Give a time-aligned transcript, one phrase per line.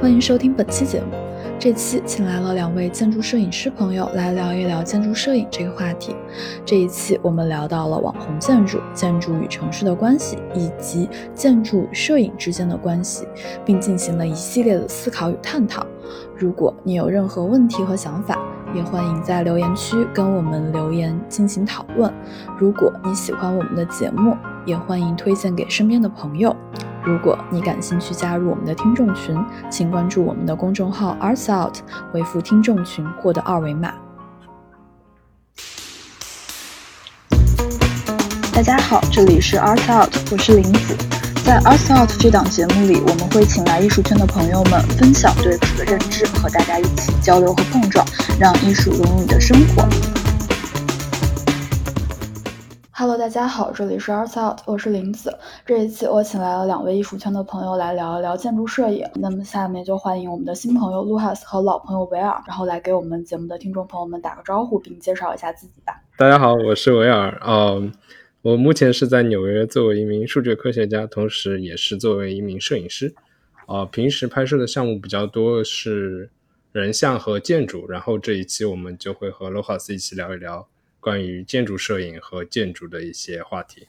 [0.00, 1.08] 欢迎收听本期节目。
[1.58, 6.16] 这期请来了两位建筑摄影师朋友来聊一聊建筑摄影这个话题。
[6.64, 13.28] 这一期我们聊到了网红建筑、建筑与城市的关系，以及建筑与摄影之间的关系，
[13.62, 15.86] 并进行了一系列的思考与探讨。
[16.34, 18.38] 如果你有任何问题和想法，
[18.74, 22.10] 也欢迎在留言区跟我们留言进行讨论。
[22.58, 26.56] 如果你喜欢我们的节目，也欢迎推荐给身边的朋友。
[27.02, 29.34] 如果你感兴趣加入我们的听众群，
[29.70, 31.78] 请关注我们的公众号 Arts Out，
[32.12, 33.94] 回复听众群获得二维码。
[38.52, 40.94] 大家好，这里是 Arts Out，我是林子。
[41.42, 48.06] 在 Arts Out 这档节目里，我们会请来艺术圈的朋友们分享对此的认知，和大家一起交流和碰撞，
[48.38, 50.19] 让艺术融入你的生活。
[53.00, 55.34] Hello，大家好，这里是 Arts Out，我是林子。
[55.64, 59.08] 这一期我请来了两位艺术圈的朋友来聊一聊建筑摄影。
[59.14, 65.94] 那么下面就欢迎我们的新朋友 Lucas 和老朋友维尔，然后来给我们节目的听众朋友们打个招呼，并介绍一下自己吧。
[66.18, 67.40] 大家好，我是维尔。
[67.40, 67.90] 呃，
[68.42, 73.14] 我目前是在纽约作为一名数据科学家，同时也是作为一名摄影师。
[73.64, 76.28] 啊，平时拍摄的项目比较多是
[76.70, 80.68] 人像和建筑，然后这一期我们就会和 Lucas 一起聊一聊。
[81.00, 83.88] 关于建筑摄影和建筑的一些话题。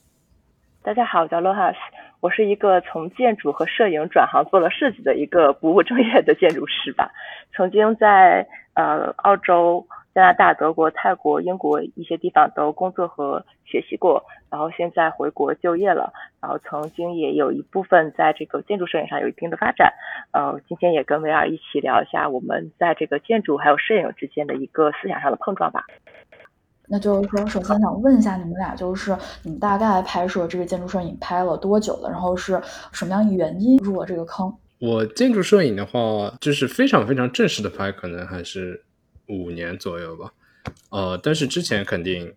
[0.81, 1.75] 大家好，我叫 Lohas，
[2.21, 7.11] 我是一个从建筑和摄影转行做了设计的一个不务正业的建筑师吧。
[7.53, 16.13] 曾经在呃澳洲、加拿大、德国、泰国、英国一些地方都工作和学习过，然后现在回国就业了。
[16.41, 19.93] 然后曾经也有一部分在这个建筑摄影上有一定的发展。
[20.31, 25.85] 呃，今天也跟维尔一起聊一下我们在这个建筑还有摄影之间的一个思想上的碰撞吧。
[26.91, 32.09] 那就是说，首先想问一下你们俩，就是你们大概拍摄这个建筑摄影拍了多久了？
[32.09, 32.61] 然后是
[32.91, 34.53] 什么样的原因入了这个坑？
[34.77, 38.83] 我建筑摄影的话，就是非常非常正式的拍，可能还是
[39.29, 40.33] 五年左右吧。
[40.89, 42.33] 呃，但是之前肯定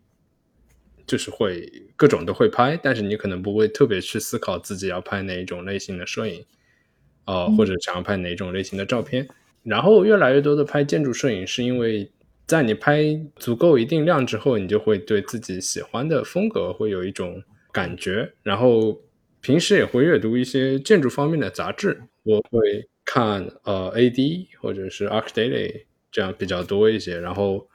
[1.05, 6.45] 就是会各种都会拍，但是你可能不会特别去思考自己要拍哪一种类型的摄影，
[7.25, 9.27] 呃，或者想要拍哪种类型的照片。
[9.65, 12.09] 然后越来越多的拍建筑摄影，是因为。
[12.47, 13.03] 在你拍
[13.37, 18.31] 足够一定量之后，你就会对自己喜欢的风格会有一种感觉。
[18.43, 19.01] 然后
[19.41, 27.19] 平时也会阅读一些建筑方面的杂志，我会看呃 AD 或者是 Arch Daily 这样比较多一些。
[27.19, 27.67] 然后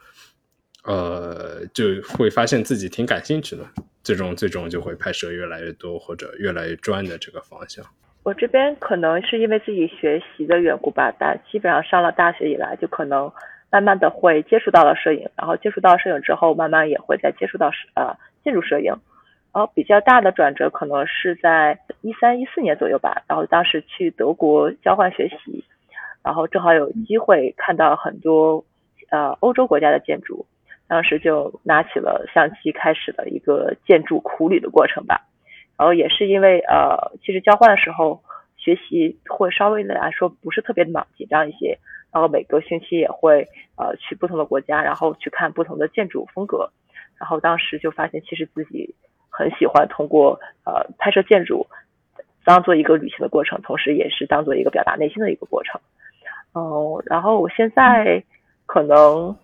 [0.84, 3.66] 呃就会发现自己挺感兴趣的，
[4.04, 7.84] 最终最终就会拍摄越来越多或者越来越专的这个方向。
[8.22, 13.32] 我这边可能是因为自己学习的缘故吧，但基本上上了大学以来就可能。
[13.72, 18.92] 慢慢的会接触到了摄影，然后接触到摄影之后，慢慢也会再接触到呃建筑摄影，
[19.54, 25.64] 然后比较大的转折可能是在一三一四年左右吧，然后当时去德国交换学习，
[26.24, 28.64] 然后正好有机会看到很多
[29.12, 30.46] 呃欧洲国家的建筑，
[30.88, 35.22] 当时就拿起了相机，开始了一个建筑苦旅的过程吧，
[35.78, 38.20] 然后也是因为呃其实交换的时候
[38.58, 41.78] 学习会稍微的来说不是特别的忙紧张一些。
[42.12, 46.70] 然后每个星期也会呃去不同的国家，然后去看不同的建筑风格。
[47.20, 48.96] 然后当时就发现，其实自己
[49.30, 51.68] 很喜欢通过呃拍摄建筑
[52.46, 55.80] 当做一个旅行的过程，同时也是当做一个表达内心的一个过程。
[56.56, 58.24] 嗯，然后我现在
[58.66, 59.36] 可能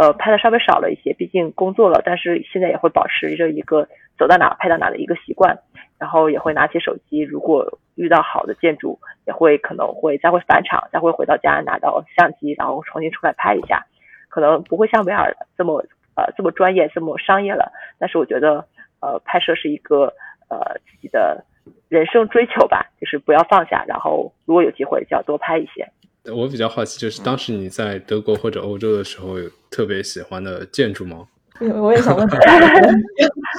[0.00, 5.58] 呃拍的稍微少了一些，毕竟工作了，但是现在也会保持着一个走到哪拍到哪的一个习惯。
[5.98, 13.84] 然后也会拿起手机，如果遇到好的建筑，也会可能会再会返场，再会回到家拿到相机，然后重新出来拍一下。
[14.30, 15.84] 可能不会像维尔这么
[16.16, 17.70] 呃这么专业，这么商业了。
[17.98, 18.64] 但是我觉得
[19.02, 20.04] 呃拍摄是一个
[20.48, 21.44] 呃自己的
[21.90, 23.84] 人生追求吧，就是不要放下。
[23.86, 25.86] 然后如果有机会，就要多拍一些。
[26.24, 31.26] 我比较好奇，就是当时你在德国或者欧洲的时候，有特别喜欢的建筑吗？
[31.60, 32.28] 我也想问。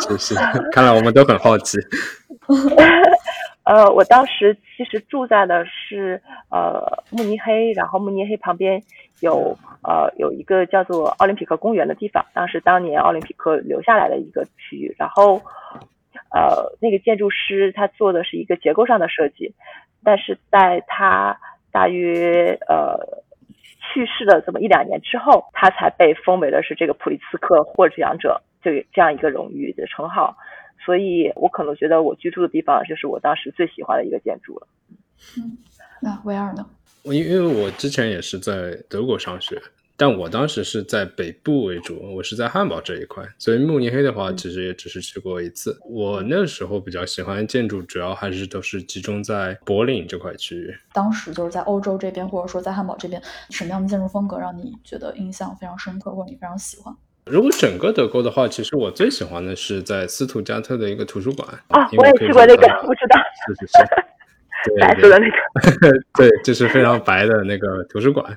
[0.01, 0.35] 是是，
[0.71, 1.77] 看来我们都很好奇。
[3.63, 8.81] 呃，我当时其实住在的是呃慕尼黑，然后慕尼黑旁边
[9.19, 14.95] 有呃有一个叫做奥林匹克公园的地方，当时当年奥林匹克留下来的一个区域。
[14.97, 15.41] 然后
[16.33, 19.53] 呃那个建筑师他做的是一个结构上的设计，
[20.03, 21.37] 但是在他
[21.71, 23.23] 大约呃
[23.93, 30.35] 去世了这么一两年之后，他才被封为了是这个普利茨克获奖者这这样一个荣誉的称号。
[30.83, 34.67] 所以我可能觉得我居住的地方就是我当时最喜欢的一个建筑了。
[35.37, 35.55] 嗯，
[36.01, 36.65] 那威尔呢？
[37.03, 39.61] 我因因为我之前也是在德国上学，
[40.01, 45.77] 但我当时是在北部为主，我是在汉堡这一块，所以慕尼黑的话，其实也只是去过一次。
[45.87, 50.75] 我那时候比较喜欢建筑，主要还是都是集中在柏林这块区域。
[50.91, 53.21] 当时就是在欧洲这边，或者说在汉堡这边，
[53.51, 56.91] 什么样的建筑风格让你觉得印象非常深刻，或者你非常喜欢？
[57.27, 68.35] 如果整个德国的话，其实我最喜欢的是在斯图加特的一个图书馆啊，我也去过那个，我知道，是是是， 白色的那个， 对，就是非常白的那个图书馆。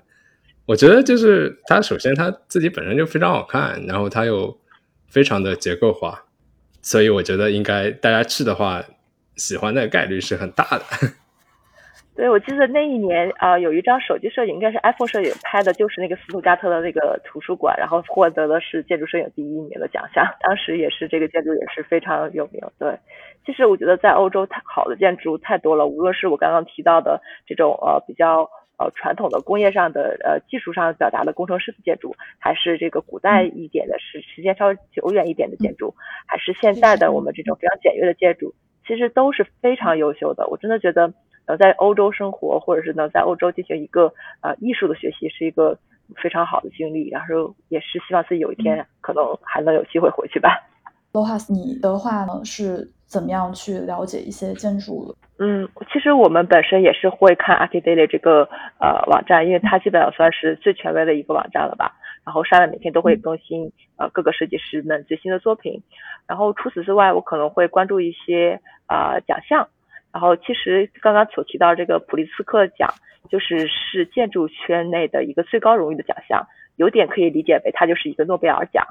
[0.66, 4.56] 我觉得就是它，首先它自己本身就非常好看，然后它又
[5.06, 6.24] 非常的结构化，
[6.80, 8.82] 所以我觉得应该大家去的话，
[9.36, 10.84] 喜欢的概率是很大的。
[12.16, 20.24] 对，我记得那一年啊，有一张手机摄影，应该是 iPhone 摄影拍的，就是那个斯图加特的那个图书馆，然后获得的是建筑摄影第一名的奖项。
[20.40, 22.62] 当时也是这个建筑也是非常有名。
[22.78, 22.98] 对，
[23.44, 28.48] 其实我觉得在欧洲，太好的建筑太多了，无论是我刚刚提到的这种呃比较。
[28.76, 35.94] 呃，传统的工业上的呃技术上表达的工程师的建筑，还是这个古代一点的，时时间稍微久远一点的建筑，
[36.26, 38.52] 还是现在的我们这种非常简约的建筑，
[38.84, 40.48] 其实都是非常优秀的。
[40.48, 41.12] 我真的觉得
[41.46, 45.78] 能在欧洲生活，或者是能在欧洲进行一个呃艺术的学习，是一个
[46.16, 47.08] 非常好的经历。
[47.10, 50.50] 然后也是希望自己有一天可能还能有机会回去吧。
[51.12, 55.23] 罗哈斯，你的话呢是怎么样去了解一些建筑的？
[55.38, 58.48] 嗯，其实我们本身也是会看 Archidaily 这个
[58.78, 61.92] 呃网站，因为它基本上算是最权威的一个网站了吧。
[62.24, 65.82] 然后上面每天都会更新呃各个设计师们最新的作品。
[66.26, 69.68] 然后除此之外，我可能会关注一些呃奖项。
[70.12, 72.88] 然后其实刚刚所提到这个普利兹克奖，
[73.28, 76.46] 就是是建筑圈内的一个最高荣誉的奖项，
[76.76, 78.86] 有点可以理解为它就是一个诺贝尔奖。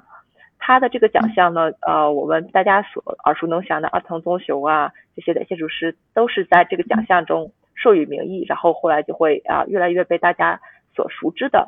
[0.65, 10.61] 他的这个奖项呢，呃，我们大家所耳熟能详的二藤宗雄啊，这些的建筑师都是在这个奖项中授予名义，然后后来就会啊越来越被大家
[10.95, 11.67] 所熟知的。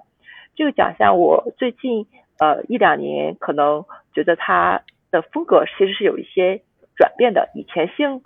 [0.56, 2.08] 这个奖项我最近
[2.40, 3.84] 呃一两年可能
[4.14, 4.82] 觉得它
[5.12, 6.62] 的风格其实是有一些
[6.96, 7.50] 转变的。
[7.54, 8.22] 以前性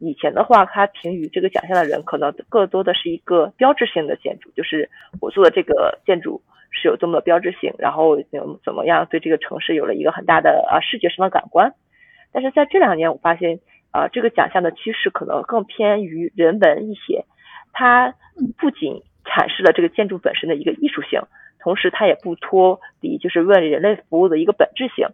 [0.00, 6.42] 以前的话，他评予这个奖项的人可能更多的是一个标志性的建筑，就是我做的这个建筑。
[6.70, 11.74] 是有这么的标志性，然后怎么怎么样对这个城市有了一个很大的啊视觉上的感官。
[12.32, 17.24] 但是在这两年，我发现啊这个奖项的趋势可能更偏于人文一些。
[17.72, 18.14] 它
[18.58, 21.20] 不仅阐释了这个建筑本身的一个艺术性，
[21.60, 25.08] 同时它也不脱离就是为人类服务的一个本质性，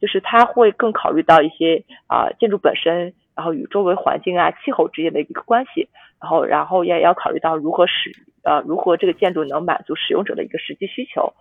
[0.00, 3.14] 就是它会更考虑到一些啊建筑本身。
[3.36, 5.88] 然后与周围环境啊、气候之间的一个关系，
[6.20, 8.12] 然后然后也要考虑到如何使
[8.44, 11.32] 呃如何这个建筑能满足使用者的一个实际需求，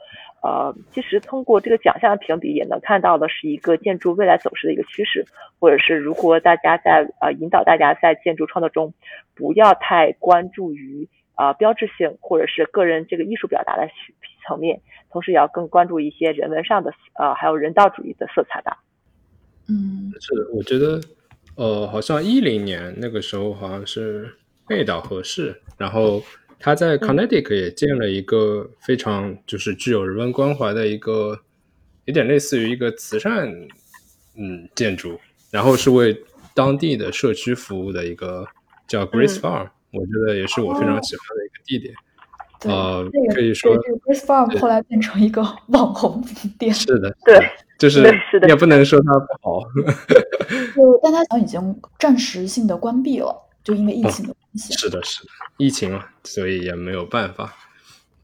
[0.42, 5.26] 呃，其实通过这个奖项的评比也能看到的是一个建筑未来走势的一个趋势，
[5.60, 8.94] 或者是如果大家在呃引导大家在建筑创作中
[9.36, 13.88] 不要太关注于呃标志性或者是个人这个艺术表达的
[14.48, 18.76] 层面，同时也要更关注一些人文上的呃还有人道主义的色彩的。
[19.70, 21.00] 嗯，是的，我觉得。
[21.56, 24.28] 呃，好像一零年那个时候，好像是
[24.68, 26.20] 贝岛合适，然后
[26.64, 31.38] 他在 Connecticut 也建了一个非常就是具有人文关怀的一个，
[32.06, 33.54] 有点类似于一个慈善
[34.38, 35.20] 嗯建筑，
[35.52, 36.24] 然后是为
[36.54, 38.48] 当地的社区服务的一个
[38.88, 41.94] 叫 Grace Farm，我觉得也是我非常喜欢的一个地点。
[42.64, 43.06] 呃，
[43.36, 43.76] 可以说
[44.06, 46.74] Grace Farm 后来变成一个网红景点。
[46.74, 47.46] 是的，对。
[47.78, 48.02] 就是
[48.48, 49.60] 也不能说它不好，
[50.74, 54.74] 就但它已经暂时性的关闭了，就因为疫情的关系。
[54.74, 57.54] 是的，是的，疫情嘛，所以也没有办法。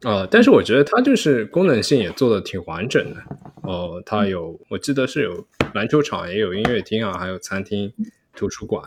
[0.04, 3.22] 呃，但是我觉得它就是功能性也做的挺完整的。
[3.64, 7.92] 哦，它有，我记得是有篮球场，也有音乐厅啊，还有餐厅、
[8.36, 8.82] 图书馆。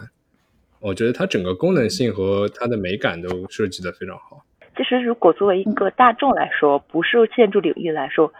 [0.80, 4.44] 我觉得它整个功能性和它的美感都设计的非常好。
[4.76, 8.32] 其实，如果作为一个大众来说，不是建筑领域来说。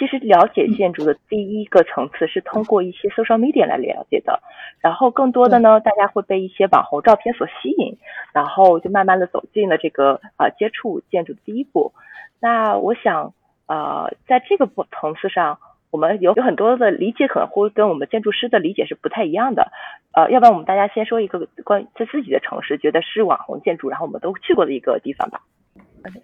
[0.00, 4.40] 其实了解建筑的第一个层次是通过一些 social media 来了解的，
[4.80, 7.98] 然后更多的呢，大家会被一些网红照片所吸引，
[8.32, 11.92] 然后就慢慢的走进了这个啊接触建筑的第一步。
[12.40, 13.34] 那我想
[13.66, 15.58] 呃，在这个不层次上，
[15.90, 19.70] 我们有有很多的理解可能会跟我们建筑师的理解是不太一样的。
[20.14, 25.42] 呃，要不然我们大家先说一个关于在自己的城市觉得是网红建筑，然后我们都去过的一个地方吧。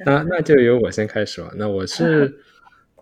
[0.06, 1.50] 那那就由我先开始吧。
[1.58, 2.34] 那我是。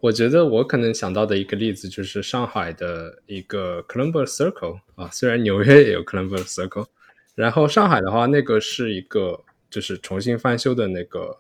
[0.05, 6.89] 我觉得我可能想到的一个例子就是上海的一个 Columbus Circle 啊，虽然纽约也有 Columbus Circle，
[7.35, 11.39] 然后上海的话，那个是一个就是重新翻修的那个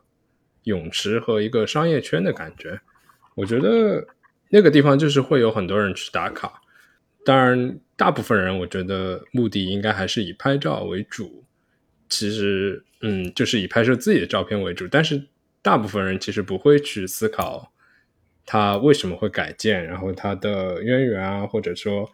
[0.62, 2.80] 泳池和一个商业圈的感觉。
[3.34, 4.06] 我觉得
[4.48, 6.62] 那个地方就是会有很多人去打卡，
[7.22, 11.44] 当然大部分人我觉得目的应该还是以拍照为主。
[12.08, 15.22] 其实，嗯，就是以拍摄自己的照片为主，但是
[15.60, 17.73] 大部分人其实不会去思考。
[18.46, 22.10] 它为什么会改建，然后它的渊源啊，或者说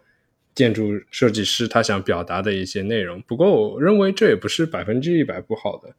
[0.54, 3.22] 建筑设计师他想表达的一些内容。
[3.22, 5.94] 不过，我认为这也不是百分之一百不好的，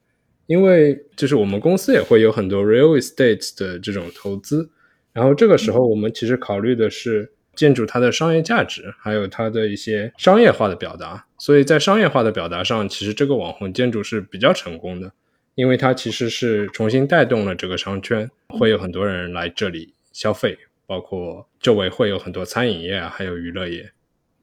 [0.45, 4.69] 因为就是我们公司也会有很多 real estate 的这种投资，
[5.13, 11.25] 然后这个时候我们其实考虑的是建筑它的商业价值，还有它的一些商业化的表达。
[11.39, 15.11] 所以在商业化的表达上，其实这个网红建筑是比较成功的，
[15.55, 19.93] 因为它其实是重新带动了这个商圈，会有很多人来这里。
[20.11, 23.89] 消费包括周围会有很多餐饮业啊，还有娱乐业，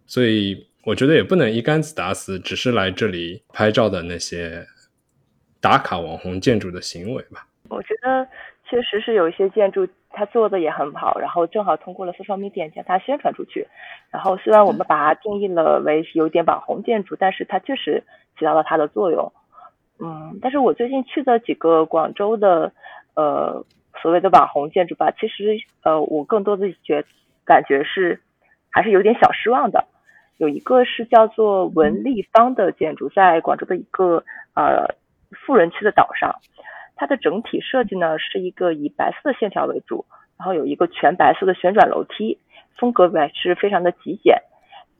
[0.06, 4.66] 所以我觉得也不能一竿子打死，只是来这里拍照的那些
[5.60, 7.46] 打卡网红建筑的行为吧。
[7.68, 8.26] 我觉得
[8.64, 13.66] 确实是有一些建筑，它做的也很好，然后正好通过了 social media 将它宣传出去。
[14.10, 18.02] 然后虽然我们把它定义了为有点网红建筑，但是它确实
[18.38, 19.30] 起到了它的作用。
[19.98, 22.72] 嗯，但是我最近去的几个广州的
[23.14, 23.62] 呃。
[24.02, 27.04] 所谓的网红建筑吧，其实呃，我更多的觉
[27.44, 28.20] 感觉是
[28.70, 29.84] 还是有点小失望的。
[30.36, 34.22] 有一个是叫做文立方的建筑，在广州的一个
[34.54, 34.94] 呃
[35.32, 36.36] 富人区的岛上，
[36.94, 40.06] 它的整体设计呢是一个以白色的线条为主，
[40.38, 42.38] 然后有一个全白色的旋转楼梯，
[42.76, 44.40] 风格还是非常的极简。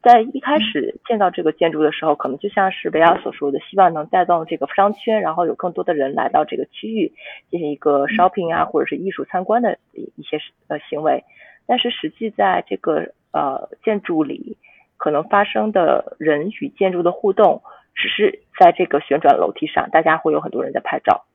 [0.09, 7.13] 在一开始建造这个建筑的时候，可能就像是维亚所说的，希望能带动这个商圈，然后有更多的人来到这个区域
[7.51, 10.39] 进行一个 shopping 啊，或者是艺术参观的一些
[10.69, 11.23] 呃行为。
[11.67, 14.57] 但是实际在这个呃建筑里，
[14.97, 17.61] 可能发生的人与建筑的互动，
[17.95, 21.27] 只是在这个旋转楼梯上，大家会有很多人在拍照。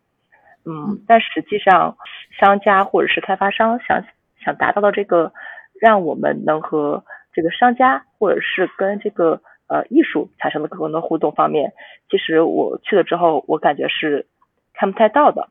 [0.65, 1.95] 嗯，但实际上
[2.31, 4.03] 商家或者是开发商想
[4.43, 5.31] 想达到的这个，
[5.79, 7.03] 让我们能和
[7.33, 11.73] 这个商家或者是跟这个呃艺术产生的更多的互动方面，
[12.09, 14.27] 其实我去了之后，我感觉是
[14.73, 15.49] 看不太到的。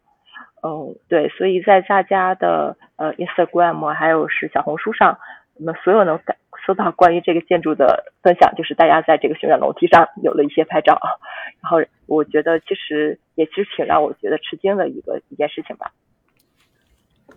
[0.62, 5.18] 嗯，对，所以在大家的呃 Instagram 还有是小红书上，
[5.56, 11.00] 我们所有能感收到关于这个建筑的分享，就是大家在这个旋转楼梯上有了一些拍照，
[11.60, 15.90] 然后我觉得其实也其实挺让我觉得吃惊的一个一件事情吧。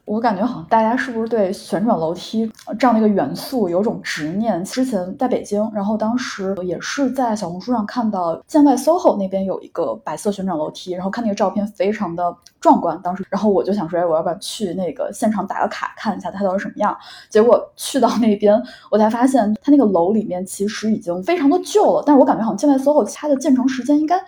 [0.05, 4.63] 我感觉好像大家是不是对旋转楼梯这样的一个元素有种执念？
[4.63, 12.99] 之前在北京，然后当时也是在小红书上看到建外 SOHO 那边有一个白色旋转楼梯，然后看那个照片非常的壮观。
[13.01, 16.95] 当时，然后我就想说，哎，我要不要去那个现场打个卡看一下它到底什么样？
[17.27, 22.03] 结果去到那边，我才发现它那个楼里面其实已经非常的旧了。
[22.05, 24.23] 但是我感觉好像建外 SOHO 它的建成时间应该。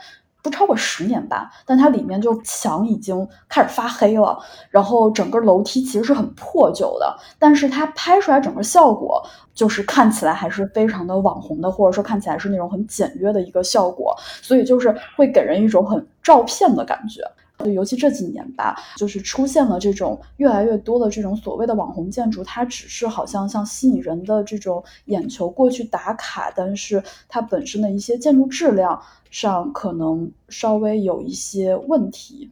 [0.47, 4.39] 不超过十年吧，但它里面就墙已经开始发黑了，
[4.69, 9.21] 然后整个楼梯其实是很破旧的，但是它拍出来整个效果
[9.53, 17.21] 就是看起来还是非常的网红的，或者说看起来是那种很简约的一个效果，所以就是会给人一种很照片的感觉。
[17.59, 32.49] 就，尤其这几年吧，就是出现了这种越来越多的这种所谓的网红建筑，它只是好像像吸引人的这种眼球过去打卡，但是它本身的一些建筑质量上可能稍微有一些问题。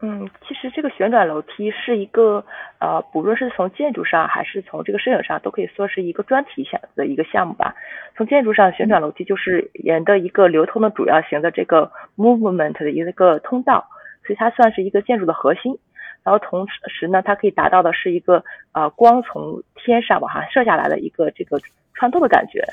[0.00, 2.44] 嗯，其实这个旋转楼梯是一个
[2.80, 7.74] 呃，不论是从建筑上还是从这个摄影上，都可以说是一个专题项的一个项目吧。
[8.14, 13.88] 从建筑上，旋转楼梯就是人的一个流通的主要型的这个 movement 的一个通道。
[14.26, 15.78] 所以它算是一个建筑的核心，
[16.24, 18.42] 然后同时呢，它可以达到的是一个
[18.72, 21.60] 呃光从天上往下射下来的一个这个
[21.94, 22.64] 穿透的感觉。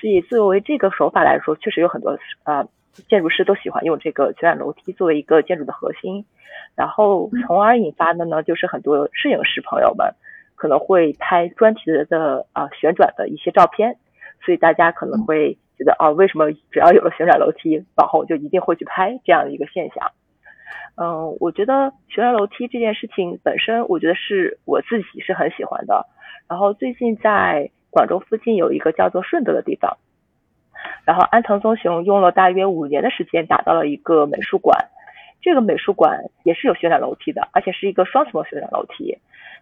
[0.00, 2.68] 所以作为这个手法来说，确实有很多呃
[3.08, 6.24] 建筑师都喜欢用这个旋转楼梯作为一个建筑的核心，
[6.76, 10.14] 然后从而引发的呢，就是很多摄影师朋友们
[10.54, 13.96] 可能会拍专题的啊旋转的一些照片，
[14.44, 20.10] 所以大家可能会觉得哦，为什么只要有了旋转楼梯，往后就一定会去拍这样的一个现象？
[21.00, 26.06] 嗯，我觉得旋转楼梯这件事情本身，我觉得是我自己是很喜欢的。
[26.48, 29.96] 然后最近在广州附近有一个叫做顺德的地方，
[31.04, 34.88] 然后安藤忠雄用了大约五年的时间打造了一个美术馆。
[35.40, 39.18] 这个美术馆也是有旋转楼梯的，而且是一个双层的旋转楼梯。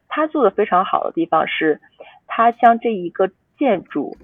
[0.08, 1.78] 他做的非常好的地方是，
[2.26, 3.28] 他将这一个
[3.58, 4.16] 建筑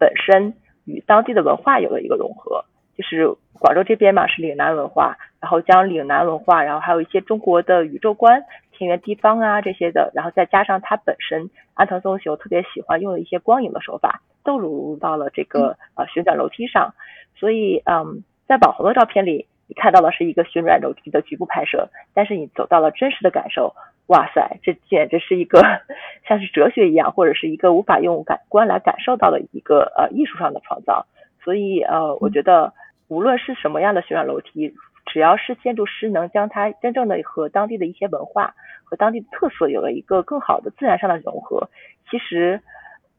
[0.00, 0.52] 本身
[0.84, 2.64] 与当地的文化有了一个融合。
[2.96, 3.26] 就是
[3.60, 16.94] 广州这边嘛，是岭南文化，然后将岭南文化，然后还有一些中国的宇宙观、田园地方啊这些的，然后再加上它本身安藤忠雄特别喜欢用的一些光影的手法，都融入到了这个呃旋转楼梯上。
[17.34, 23.74] 所以，嗯，在网红的照片里，你看到的是一个旋转楼梯的局部拍摄，但是你走到了真实的感受，
[24.06, 25.60] 哇塞，这简直是一个
[26.26, 31.04] 像是哲学一样，或者是一个无法用感官来感受到的一个呃艺术上的创造。
[31.44, 32.72] 所以，呃，我觉得。
[33.08, 34.74] 无论是什么样的旋转楼梯，
[35.06, 41.68] 只要是建筑师能将它真正的和当地的一些文化和当地的特色有了一个更好的自然上的融合，
[42.10, 42.60] 其实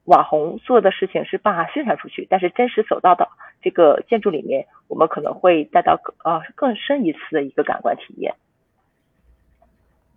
[0.05, 3.27] 网红做的事情是把它宣传出去，但是真实走到的
[3.61, 8.35] 这个建筑里面，我们可能会带到呃更深一次的一个感官体验。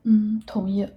[0.05, 0.89] 嗯，同意。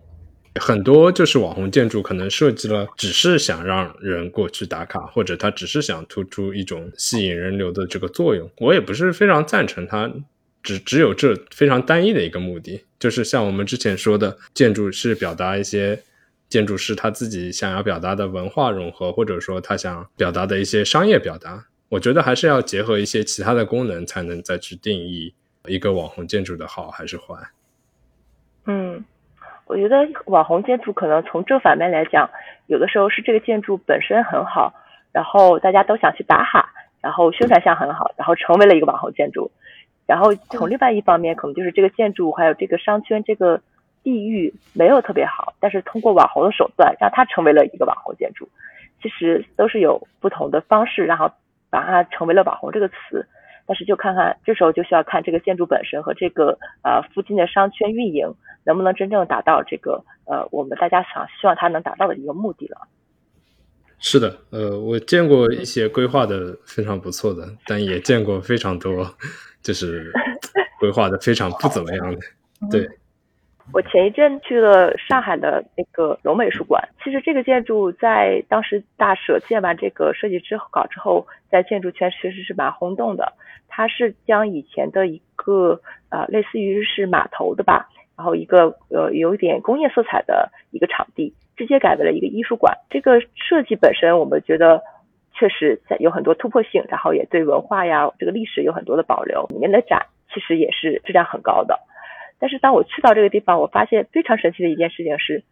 [0.59, 8.49] 很多就是网红建筑，可能设计了只是想让人过去打卡，或者它只是想突出一种吸引人流的这个作用。
[8.57, 10.13] 我也不是非常赞成它
[10.61, 12.83] 只只有这非常单一的一个目的。
[12.99, 16.03] 就是像我们之前说的，建筑是表达一些
[16.47, 21.65] 建筑师他自己想要表达的文化融合，或者说他想表达的一些商业表达。
[21.89, 25.33] 我觉得还是要结合一些其他的功能，才能再去定义
[25.67, 27.35] 一个网红建筑的好还是坏。
[28.67, 29.03] 嗯。
[29.73, 32.29] 我觉得网红建筑可能从正反面来讲，
[32.67, 34.71] 有的时候是这个建筑本身很好，
[35.11, 36.69] 然后大家都想去打卡，
[37.01, 39.49] 然后宣传项很好，然后成为了一个网红建筑。
[40.05, 43.59] 然后从另外一方面，可能就是这个建筑还有这个商圈这个
[44.03, 48.47] 地域没有特别好，但是通过网红的手段让它成为了一个网红建筑。
[49.01, 51.31] 其实都是有不同的方式，然后
[51.71, 53.27] 把它成为了网红这个词。
[53.65, 58.33] 但是就看看这时候就需要看这个建筑本身和这个呃附近的商圈运营
[58.65, 62.77] 能不能真正达到这个呃我们大家想希望它能达到的一个目的了。
[63.99, 69.09] 是的，呃，我见过一些规划的非常不错的，但也见过非常多
[69.61, 70.11] 就是
[70.79, 72.19] 规划的非常不怎么样的，
[72.69, 72.89] 对。
[73.71, 83.33] 我前一阵去了上海的那个龙美术馆，其实这个建筑在当时大舍建完这个设计之后稿之后，在建筑圈其实是蛮轰动的。
[83.69, 85.79] 它是将以前的一个
[86.09, 92.77] 呃类似于是码头的吧，然后一个呃有一点工业色彩的一个场地，直接改为了一个艺术馆。
[92.89, 94.81] 这个设计本身我们觉得
[95.33, 99.47] 确实在有很多突破性，然后也对文化呀这个历史有很多的保留。
[99.49, 101.79] 里面的展其实也是质量很高的。
[102.43, 105.45] 但是当我去到这个地方，我发现非常神奇的一件事情是，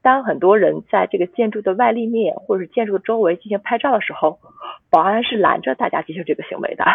[0.00, 4.38] 当很多人在这个建筑的外立面或者是建筑的周围进行拍照的时候，
[4.88, 6.86] 保安是拦着大家进行这个行为的。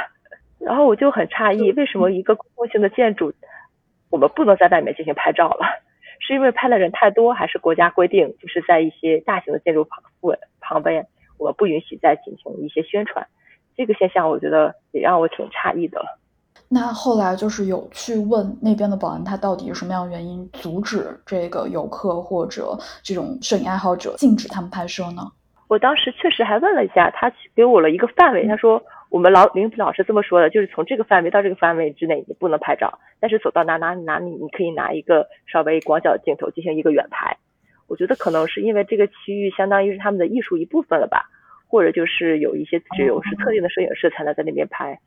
[0.58, 3.32] 然后我就很诧异，为什么一个公共性的建筑，
[4.10, 5.68] 我们不能在外面进行拍照了？
[6.20, 10.04] 是因为拍的人太多，还是国家规定就是在一些大型的建筑旁
[10.60, 11.06] 旁边，
[11.38, 13.28] 我们不允许再进行一些宣传？
[13.76, 16.04] 这个现象我觉得也让我挺诧异的。
[16.76, 25.22] 那后来就是有去问那边的保安，他到底是什么样的原因阻止这个游客或者这种摄影爱好者禁止他们拍摄呢？
[25.70, 37.38] 我当时确实还问了一下，他给我了一个范围，他说我们老领老师这么说的，就是从这个范围到这个范围之内你不能拍照，但是走到哪哪哪里你可以拿一个稍微广角的镜头进行一个远拍。
[37.88, 41.24] 我觉得可能是因为这个区域相当于是他们的艺术一部分了吧，
[41.70, 45.00] 或者就是有一些只有是特定的摄影师才能在那边拍。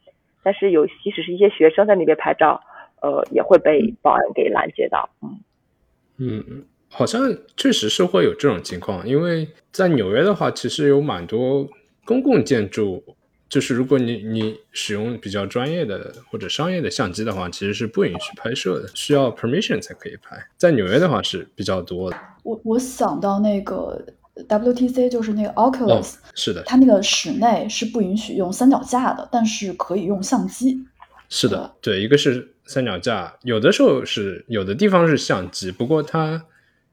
[0.48, 2.58] 但是有，即使是一些学生在那边拍照，
[3.02, 5.06] 呃，也会被保安给拦截到。
[5.20, 7.20] 嗯嗯，好像
[7.54, 11.68] 确实是会有这种情况，因为在纽约的话，其实有蛮多
[12.06, 13.04] 公共建筑，
[13.46, 20.34] 就是如果你你使用比较专业的或者商业的相机的话，其实是不允许拍摄的，需要 permission 才可以拍。
[20.56, 22.16] 在纽约的话是比较多的。
[22.42, 24.02] 我我想到那个。
[24.46, 30.86] WTC 就是那个 Oculus，是的，它那个室内是不允许用三脚架的，但是可以用相机。
[31.28, 36.44] 是的，对，一个是三脚架，有的时候是有的地方是相机，不过它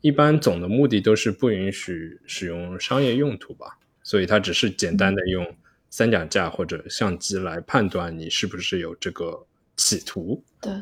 [0.01, 5.45] 一般总的目的都是不允许使用商业用途吧，所以它只是简单的用
[5.89, 9.45] 三脚架或者相机来判断你是不是有这个
[9.77, 10.43] 企图。
[10.61, 10.73] 对，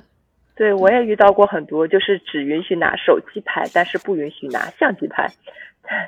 [0.56, 5.32] 对我也遇到过很多，就是只允许拿手机拍，但是不允许拿相机拍。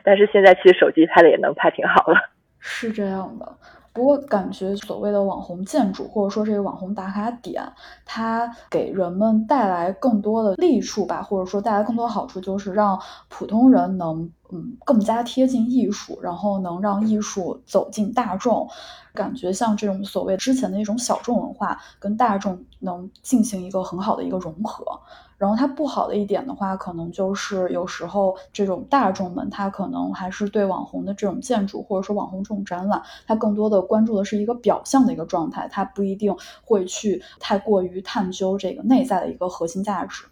[0.03, 2.17] 但是现在其实手机拍的也能拍挺好了，
[2.59, 3.57] 是这样的。
[3.93, 7.63] 不过感觉所谓的网红建筑或者说这个网红打卡点，
[8.03, 18.69] 它给人们带来更多的利处吧，或者说带来更多好处，就是让普通人能嗯更加贴近艺术，然后能让艺术走进大众。
[19.13, 24.99] 感觉像这种所谓之前的一种小众文化，跟大众能进行一个很好的一个融合。
[25.37, 40.25] 然后它不好的一点的话，可能就是有时候这种大众们，他可能还是对网红的这种建筑或者说网红这种展览，他更多的关注的是一个表象的一个状态，他不一定会去太过于探究这个内在的一个核心价值。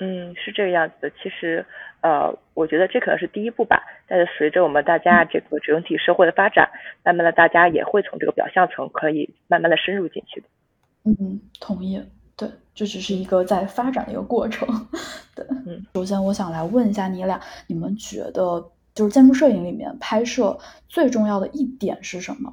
[0.00, 1.10] 嗯，是这个样子的。
[1.10, 1.64] 其实，
[2.02, 3.80] 呃，我觉得这可能是第一步吧。
[4.06, 6.68] 但是随着我们大家这个整体社会的发展，
[7.04, 10.46] 慢慢的大家也会从这个表象层可以慢慢的深入进去的。
[11.04, 12.02] 嗯，同意。
[12.36, 14.68] 对，这只是一个在发展的一个过程。
[15.34, 22.52] 对，嗯，首先我想来问一下你俩，你们觉得就是建筑摄影里面拍摄最重要的一点是什么？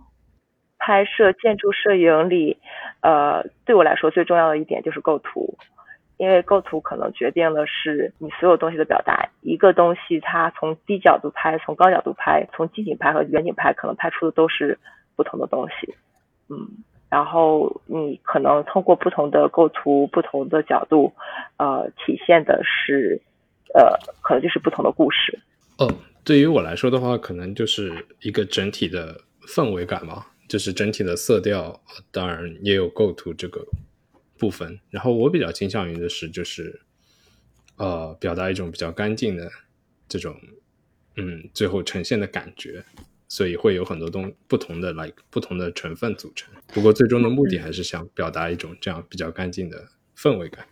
[0.78, 2.58] 拍摄建筑摄影里，
[3.02, 5.56] 呃，对我来说最重要的一点就是构图，
[6.18, 9.30] 因为构图可能决定了是你所有东西的表达。
[9.42, 14.80] 一个东西它从低角度拍，从高角度拍，从近景拍和远景拍，可能拍出的都是
[15.16, 15.96] 不同的东西。
[16.50, 16.58] 嗯，
[17.12, 21.14] 然后你可能通过不同的构图、不同的角度，
[21.58, 23.22] 呃，体现的是，
[23.76, 25.38] 呃，可能就是不同的故事。
[25.78, 25.94] 哦，
[26.24, 30.26] 对于我来说的话，可能就是一个整体的氛围感嘛。
[30.48, 33.66] 就是整体的色调，当然也有构图这个
[34.38, 34.78] 部分。
[34.90, 36.82] 然后我比较倾向于的是，就是
[37.78, 39.50] 呃，表达一种比较干净的
[40.10, 40.36] 这种，
[41.16, 42.84] 嗯，最后呈现的感觉。
[43.32, 46.54] 所以会有很多东不同的 like 不同的成分组成。
[46.68, 50.66] 不过最终的目的还是想表达一种这样比较干净的氛围感。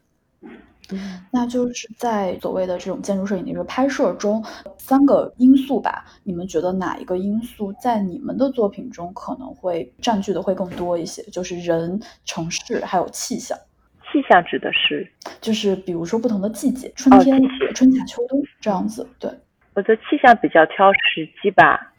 [1.32, 4.44] 那就是在所谓的这种建筑摄影的一个拍摄中，
[4.78, 11.24] 三个因素吧，你们觉得哪一个因素在你们的作品中可能会占据的会更多一些？
[11.32, 13.58] 就是人、城市还有气象。
[14.12, 17.42] 气象指的是，就是比如说不同的季节，春天、
[17.74, 19.08] 春夏秋冬这样子。
[19.18, 19.32] 对，
[19.76, 21.94] 我觉得气象比较挑时机吧，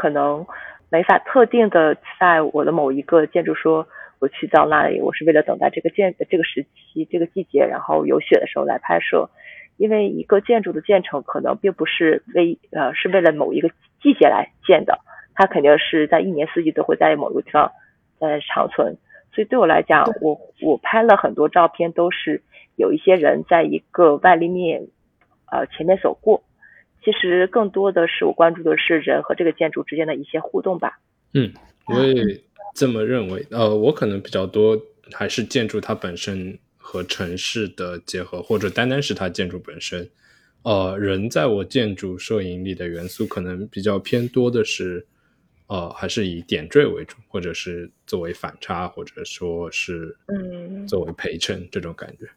[0.00, 0.46] 可能
[0.88, 3.86] 没法特定的在我的某一个建筑说。
[4.22, 9.30] 我去到那里，我是为了等待这个建这个时期、这个季节，然后有雪的时候来拍摄。
[9.78, 13.70] 因为一个建筑的建成可能并不是为呃是为了某一个
[14.02, 14.98] 季节来建的，
[15.34, 17.72] 它肯定是在一年四季都会在某个地方
[18.18, 18.98] 呃长存。
[19.32, 22.42] 所以对我来讲，我我拍了很多照片，都是
[22.76, 24.88] 有一些人在一个外立面
[25.50, 26.42] 呃前面走过。
[27.04, 30.98] 其实更多的是我关注的是人和这个建筑之间的一些互动吧。
[31.34, 31.52] 嗯，
[31.86, 32.40] 我也。
[32.72, 34.80] 这么认为，呃，我可能比较多
[35.12, 40.08] 还是建筑它本身和城市的结合，或者单单是它建筑本身。
[40.62, 45.04] 呃，人在我建筑摄影里的元素可能比较偏多的是，
[45.66, 52.26] 呃，还是以点缀为主，或者是作为反差，或者说是嗯，作为陪衬这种感觉。
[52.26, 52.28] 嗯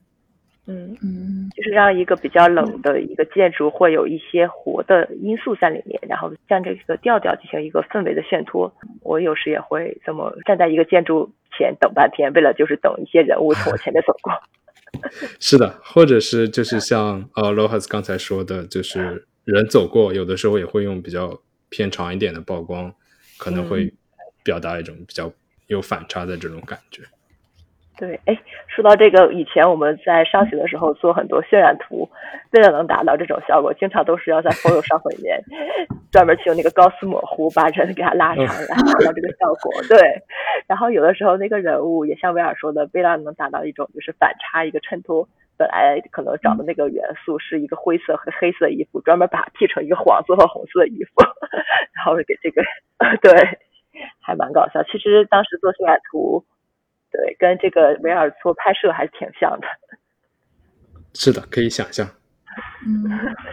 [0.65, 8.73] 嗯嗯，就是让一个比较冷的一个建筑会有一些活的因素在里面，然后将这个调调进行一个氛围的衬托。
[9.01, 14.31] 我有时也会这么站在一个建筑前等半天，为了就是等一些人物从我前面走过。
[15.39, 22.93] 是的，或者是就是像呃 l o h a s 刚才说的，就是人走过，有的时候也会用比较偏长一点的曝光，
[23.37, 23.91] 可能会
[24.43, 25.29] 表达一种比较
[25.67, 27.01] 有反差的这种感觉。
[28.03, 28.37] 对，哎，
[28.67, 32.09] 说到这个，以前我们在上学的时候做很多渲染图，
[32.51, 35.41] 为了能达到这种效果，经常都是要在 Photoshop 里面
[36.11, 39.71] 专门去用那个高斯模糊把人给它拉长，然后达到这个效果。
[39.87, 39.97] 对，
[40.67, 51.23] 然后有的时候那个人物也像威尔说的，为了能达到一种就是反差，一个衬托，本来可能找的那个元素是一个灰色和黑色衣服，专门把它剃成一个黄色和红色的衣服，
[51.95, 52.61] 然后给这个，
[53.23, 53.31] 对，
[54.19, 54.83] 还蛮搞笑。
[54.91, 56.43] 其实当时做渲染图。
[57.13, 59.67] 对，跟这个维尔做拍摄还是挺像的。
[61.13, 62.07] 是的，可以想象。
[62.85, 63.07] 嗯，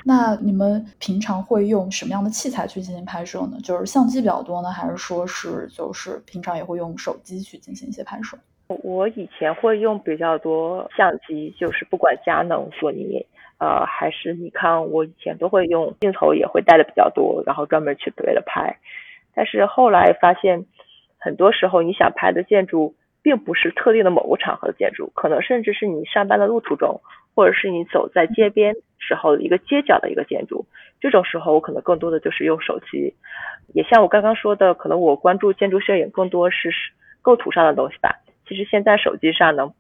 [0.05, 3.59] 那你们平常会用什么样的器材去进行拍摄呢？
[3.63, 8.39] 就是相机比较多呢，还是说是就是平常也会用手机去进行一些拍摄？
[8.83, 13.27] 我以前会用比较多相机，就是不管佳能、索尼，
[13.59, 18.75] 呃，还是尼康，我以前都会用镜头，也会带的比较多，然后专门去为了拍。
[19.35, 20.65] 但是后来发现，
[21.19, 22.95] 很多时候你想拍的建筑。
[23.23, 27.01] 并不是特定的某个场合的建筑，可能甚至是你上班的路途中，
[27.35, 30.65] 或者是你走在街边时候的一个街角的一个建筑。
[31.01, 33.15] 这种时候，我可能更多的就是用手机。
[33.73, 36.71] 也像我刚刚说的，可能我关注建筑摄影更多是
[37.23, 38.17] 构图上的东西吧。
[38.47, 39.73] 其实现在手机上能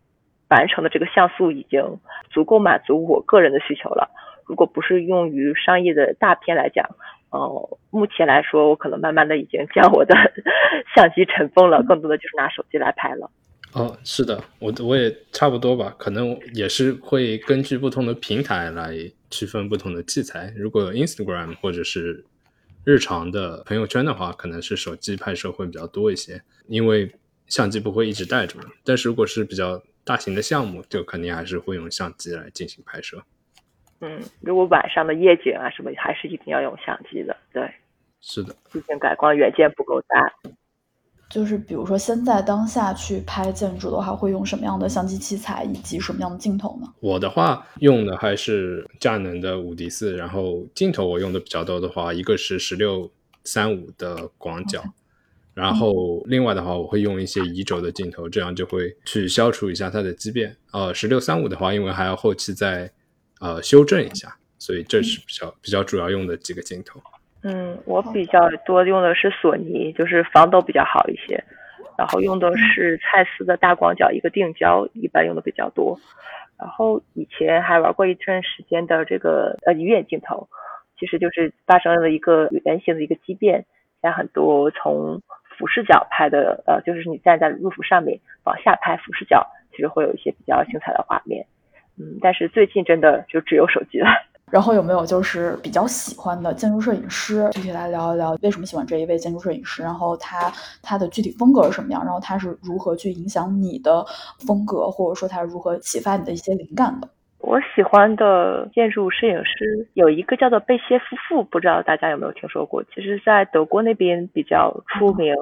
[0.48, 1.98] 完成的这个像素已经
[2.30, 4.10] 足够满足我个人的需求了。
[4.46, 6.88] 如果不是用于商业的大片来讲，
[7.30, 10.14] 哦，目前来说，我可能慢慢的已经将我的
[10.94, 13.30] 相机尘封了，更多的就是拿手机来拍了。
[13.72, 18.96] 哦，是的，我我也差不多吧，可能也是会根据不同的平台来
[19.30, 20.52] 区分不同的器材。
[20.56, 22.24] 如果 Instagram 或者是
[22.84, 27.12] 日常的朋友圈的话，可能是手机拍摄会比较多一些，因为
[27.46, 28.64] 相机不会一直带着嘛。
[28.84, 33.22] 但是如果是比较大型的项目，就肯定还是会用相机来进行拍摄。
[34.00, 37.36] 嗯，如果晚上的夜景啊什么，还是一定要用相机的。
[37.52, 37.70] 对，
[38.20, 40.32] 是的，毕竟感光元件不够大。
[41.28, 46.88] 就是比如说，现在当下去拍建筑的话，会用什么样的相机器材以及什么样的镜头呢？
[47.00, 53.08] 我的话用的还是佳能的五 D 四，然后镜头我用的比较多的话，一个是十六
[53.44, 54.82] 三五的广角，
[55.54, 60.56] 然后另外的话我会用一些移轴的镜头，这样就会去消除一下它的畸变。
[60.72, 62.90] 呃，十六三五的话，因为还要后期再。
[63.40, 67.00] 呃，修正一下，所以这是比较比较主要用的几个镜头。
[67.42, 71.42] 嗯，我比较多用的是索尼，就是防抖比较好一些。
[71.96, 75.98] 然后用的是蔡司的大广角一个定焦，一般用的比较多。
[76.58, 80.48] 然后以前还玩过一段时间的这个呃鱼眼镜头，
[80.98, 83.64] 其实就是发生了一个圆形的一个畸变，
[84.02, 85.20] 在很多从
[85.58, 91.46] 俯视角拍的，呃，就是你站在路幅上面往下拍俯视角，其实会有一些比较精彩的画面。
[92.00, 94.08] 嗯，但是最近真的就只有手机了。
[94.50, 97.48] 然后有没有就是比较喜欢的建筑摄影师？
[97.52, 100.50] 具体来聊一聊为什么喜欢这一位建筑摄影师，然后他
[100.82, 104.04] 他的具体风格是什么样，然后他是如何去影响你的
[104.44, 107.08] 风格，或者说他是如何启发你的一些灵感的？
[107.38, 112.82] 我喜欢的建筑摄影师有一个叫做贝歇夫妇，不知道大家有没有听说过？
[112.92, 115.34] 其实，在德国那边比较出名。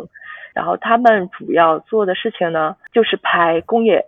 [0.55, 4.05] 然后他们主要做的事情呢，就是拍工业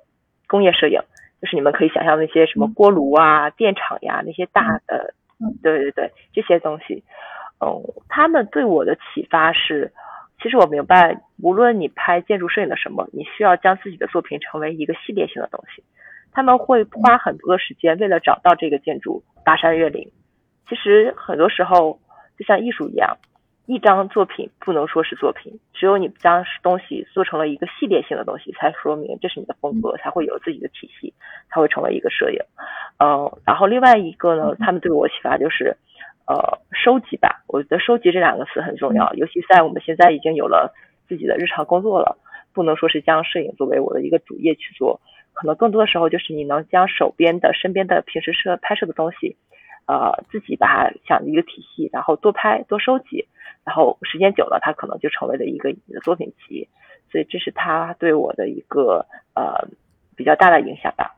[0.46, 1.00] 工业摄影。
[1.40, 5.14] 就是你们可以想象那些什么锅炉啊、电厂呀，那些大的，
[5.62, 7.02] 对对对，这些东西，
[7.60, 9.92] 嗯，他们对我的启发是，
[10.42, 15.82] 其实我明白，无论你拍建筑摄影的什么，你需要将自己的作品成为一个系列性的东西。
[16.32, 20.10] 他们会花很多的时间，为了找到这个建筑，跋山越岭。
[20.68, 21.98] 其实很多时候，
[22.38, 23.16] 就像艺术一样。
[23.70, 31.14] 一张作品不能说是作品，只有你将东西做成了一个系列性的东西，才说明这是你的风格，才会有自己的体系，
[31.48, 32.40] 才会成为一个摄影。
[32.98, 35.76] 嗯，然后另外一个呢，他们对我启发就是，
[36.26, 37.44] 呃，收集吧。
[37.46, 40.74] 我觉得收集这两个词很重要，尤其在我们现在已经有了
[41.06, 42.18] 自己的日常工作了，
[42.52, 45.00] 不能说是将摄影作为我的一个主业去做，
[45.32, 49.36] 可能更多的时候就是你能将手边的、身边的平时摄拍摄的东西，
[49.90, 53.26] 呃，自己把它想一个体系，然后多拍多收集。
[53.64, 56.68] 然后时间久了，它可能就成为了一个你的作品集，
[57.10, 59.68] 所以这是他对我的一个呃
[60.16, 61.16] 比较大的影响吧。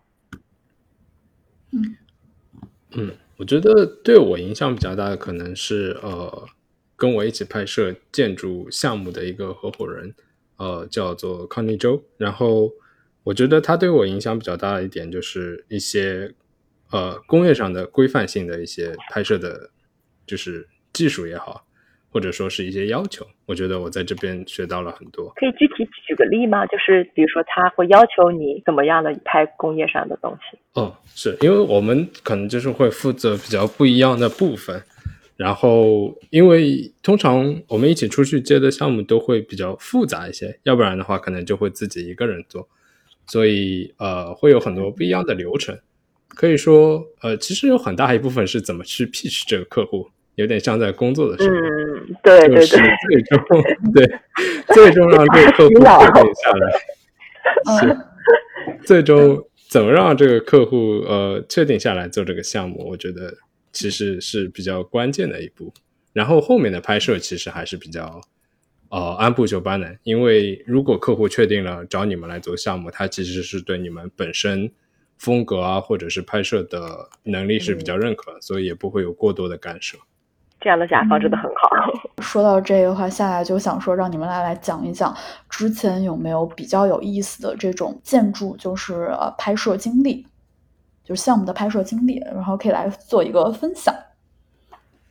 [1.71, 1.97] 嗯
[2.97, 6.49] 嗯，我觉得对我影响比较大的可能是呃
[6.97, 10.15] 跟我一起拍摄建筑项目的一个合伙人，
[10.57, 12.03] 呃叫做康尼周。
[12.17, 12.73] 然后
[13.23, 16.35] 我觉得他对我影响比较大的一点就是一些
[16.93, 19.71] 呃工业上的规范性的一些拍摄的，
[20.25, 21.67] 就是技术也好。
[22.15, 25.33] 或者说是一些要求，我觉得我在这边学到了很多。
[25.35, 26.67] 可以具体举个例吗？
[26.67, 30.59] 就是比如说他会要求你怎么样的拍工业上的东西？
[30.75, 34.83] 哦，是因为我们可能就是会负责比较不一样的部分，
[35.39, 42.69] 然后因为通常我们一起出去接的项目都会比较复杂一些，要不然的话可能就会自己一个人做，
[43.27, 45.79] 所以呃会有很多不一样的流程。
[46.35, 50.09] 可以说呃其实有很大一部分是怎么去 pitch 这个客户。
[50.37, 54.19] 有点像在工作的时候，嗯，对对对，最终对
[54.75, 55.85] 最终让这个客户 确
[56.23, 56.73] 定下来，
[57.79, 57.97] 是
[58.83, 62.83] 最终怎么让这个客户呃确定下来做这个项目？
[62.89, 63.35] 我觉得
[63.73, 65.71] 其实是比较关键的一步。
[66.15, 68.19] 然后后面的拍摄其实还是比较
[68.89, 74.73] 呃按部就班的，因为如果客户确定了找你们来做项目，他其实是对你们本身
[75.23, 79.97] 风格啊或者是拍摄的能力是比较认可，所以也不会有过多的干涉。
[80.61, 81.71] 这样的甲方真的很好。
[82.21, 85.17] 说到这个话，下来就想说，让你们来来讲一讲
[85.49, 90.27] 之前有没有比较有意思的这种建筑，就是呃拍摄经历，
[91.05, 93.95] 就是项目的拍摄经历，然后可以来做一个分享。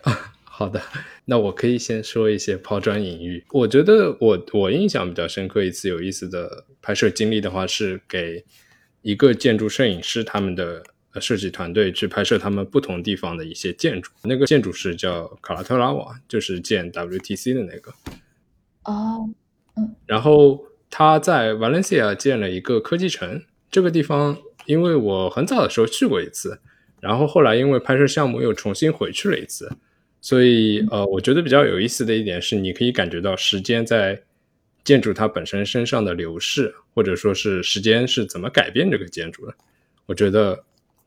[0.43, 0.81] 好的，
[1.23, 3.45] 那我可以先说一些抛砖引玉。
[3.51, 8.43] 我觉得我我印象比较深刻一次有意思的拍摄经历的话，是给
[9.01, 10.83] 一个建筑摄影师他们的。
[11.19, 17.91] 设计团队去拍摄他们不同地方的一些建筑，那个建筑师叫卡拉特拉瓦，就是建 WTC 的那个。
[18.85, 19.29] 哦，
[19.75, 19.93] 嗯。
[20.05, 24.37] 然后他在 Valencia 建了一个科技城，这个地方
[24.67, 26.61] 因为我很早的时候去过一次，
[27.01, 29.69] 然后后来因为拍摄项目又重新回去了一次，
[30.21, 34.23] 所以呃，我觉得比较有意思的一点是，你可以感觉到时间在
[34.83, 39.53] 建筑它本身身上的流逝，或者说是时间是怎么改变这个建筑的，
[40.05, 40.63] 我觉得。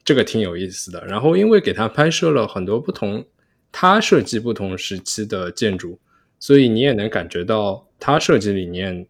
[0.07, 3.25] 这个挺有意思的，然后因为给他拍摄了很多不同，
[3.73, 5.99] 他设计不同时期的建筑，
[6.39, 9.07] 所以你也能感觉到他设计理念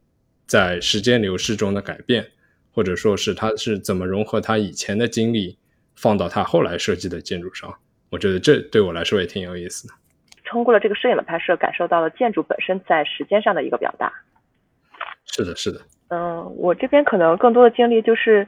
[0.46, 2.24] 在时间流逝中的改变，
[2.70, 5.58] 或者说是他是怎么融合他以前的经历
[5.96, 7.74] 放到他后来设计的建筑上。
[8.10, 9.94] 我觉得这对我来说也挺有意思的。
[10.44, 14.12] 通过了这个摄影的拍摄，感受到了建筑本身在时间上的一个表达。
[15.34, 15.80] 是的，是的。
[16.08, 18.46] 嗯，我这边可能更多的经历就是。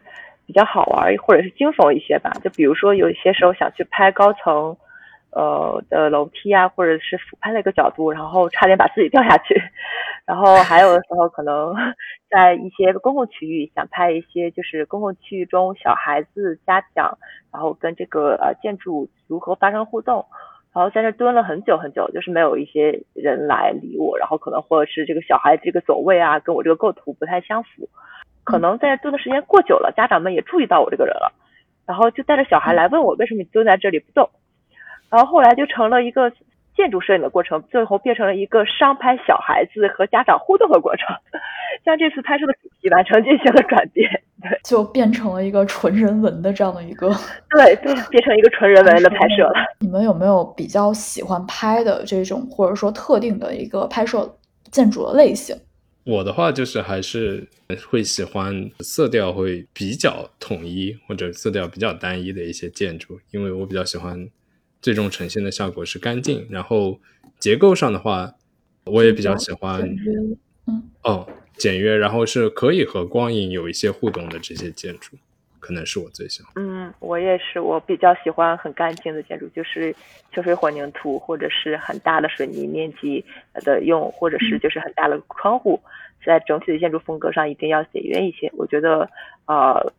[0.49, 4.77] 比较好玩或者是惊悚一些吧，就比如说有一些时候想去拍高层，
[5.31, 9.61] 呃的楼梯啊，或者是俯拍的一个角度，然后差点把自己掉下去。
[10.25, 11.75] 然后还有的时候可能
[12.31, 17.19] 在一些公共区域想拍一些就是公共区域中小孩子家长，
[17.53, 20.25] 然后跟这个呃建筑如何发生互动。
[20.77, 27.89] 然后在那蹲了很久很久，就是没有一些人来理我，然后可能或者是这个小孩这个走位啊，跟我这个构图不太相符，
[28.45, 31.33] 可能在那蹲的时间过久了，家长们也注意到我这个人了，
[31.87, 34.29] 然后就带着小孩来问我为什么你蹲在这里不动，
[35.09, 36.31] 然后后来就成了一个。
[36.77, 41.09] 建筑摄影的过程，最后变成了一个商拍小孩子和家长互动的过程，
[41.85, 44.09] 像这次拍摄的主题完成进行了转变，
[44.43, 47.09] 对，就变成了一个纯人文的这样的一个，
[47.51, 49.55] 对，对，变成一个纯人文的拍摄了。
[49.81, 54.39] 你们有没有比较喜欢拍的这种，或者说特定的一个拍摄
[54.71, 55.57] 建筑的类型？
[56.05, 57.49] 我的话就是还是
[57.89, 64.29] 会喜欢色调会比较统一或者色调比较单一的一些建筑，因为我比较喜欢。
[64.87, 67.01] 最终呈现的效果是干净，然后
[67.41, 68.33] 结构上的话，
[68.85, 75.17] 我也比较喜欢，嗯，哦，简约，然后是可以和光影有一些互动的这些建筑，
[75.59, 76.53] 可能是我最喜欢。
[76.55, 79.93] 嗯，我也是，我比较喜欢很干净的建筑，就是
[80.33, 85.81] 秋水混凝土，或者是很大的水泥面积的用，或者是就是很大的窗户，
[86.25, 88.49] 在整体的建筑风格上一定要简约一些。
[88.57, 89.11] 我觉得，
[89.47, 89.93] 呃，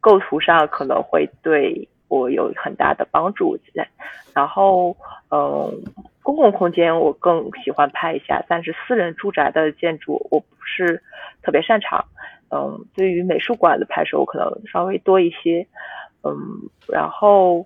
[0.00, 1.86] 构图上可能会对。
[2.10, 3.56] 我有很大的帮助，
[4.34, 4.96] 然后，
[5.30, 5.72] 嗯，
[6.24, 11.00] 公共空间我更喜欢拍一下，但是私人住宅的建筑我不是
[11.40, 12.04] 特别擅长，
[12.50, 15.64] 嗯，对于美术馆的拍摄我可能稍微多一些，
[16.24, 16.36] 嗯，
[16.88, 17.64] 然后，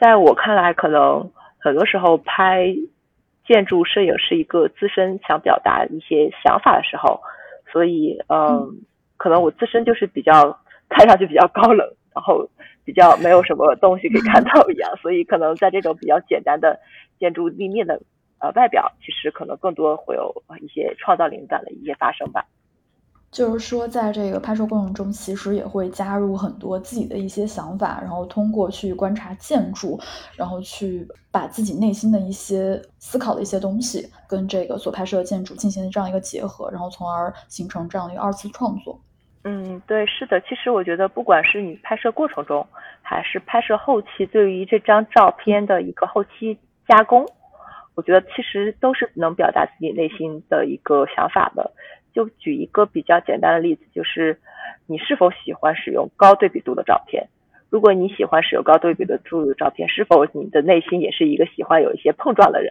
[0.00, 2.74] 在我看来，可能很多时候拍
[3.46, 7.20] 建筑摄影是一个自身想表达一些想法的时候，
[7.70, 8.80] 所以，嗯，
[9.16, 12.48] 可能我自身就是比较看上去比较高冷，然后。
[12.84, 16.78] 比较没有什么东西可以看到一样， 所以可能在这种比较简单的
[17.18, 18.00] 建筑立面的
[18.38, 22.46] 呃外表，其实可能更多会有一些创造灵感的一些发生吧。
[23.30, 29.98] 就是说，在这个拍摄过程中，其实也会加入很多自己的一些想法，然后通过去观察建筑，
[30.36, 39.00] 然后去把自己内心的一些思考的一些东西，跟这个所拍摄的建筑进行这样一个结合，然后从而形成这样的一个二次创作。
[39.44, 40.40] 嗯，对，是的。
[40.40, 42.66] 其实我觉得，不管是你拍摄过程中，
[43.02, 47.26] 还是拍摄后期，对于这张照片的一个后期加工，
[47.94, 51.70] 我觉得其实都是能表达自己内心的一个想法的。
[52.14, 54.38] 就举一个比较简单的例子，就是
[54.86, 57.28] 你是否喜欢使用高对比度的照片？
[57.68, 62.70] 如果你喜欢使用高对比度的照片，是否你的内心也是一个喜欢有一些碰撞的人？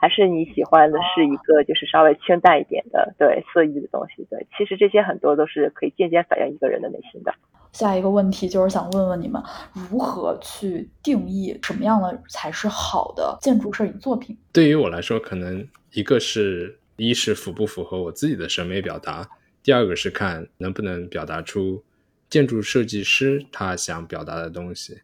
[0.00, 4.24] 还是你喜欢的是一个就是稍微清淡一点的，对色域的东西。
[4.30, 7.34] 对，其实这些很多都是可以间接反映一个人的内心的。
[7.72, 9.42] 下一个问题就是想问问你们，
[9.90, 14.36] 如何去定义什么样的才是好的建筑摄影作品？
[14.52, 19.28] 对于我来说，可能一个是一是符不符合我自己的审美表达，
[19.62, 21.82] 第二个是看能不能表达出
[22.30, 25.00] 建筑设计师他想表达的东西，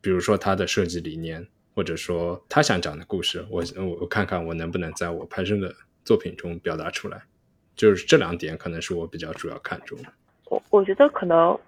[0.00, 1.48] 比如说他的设计理念。
[1.74, 5.72] 或者说他想讲的故事，我我我看看我能不能在我拍摄的
[6.04, 7.22] 作品中表达出来，
[7.76, 10.08] 就是这两点可能是我比较主要看重的。
[10.46, 11.58] 我我觉得可能，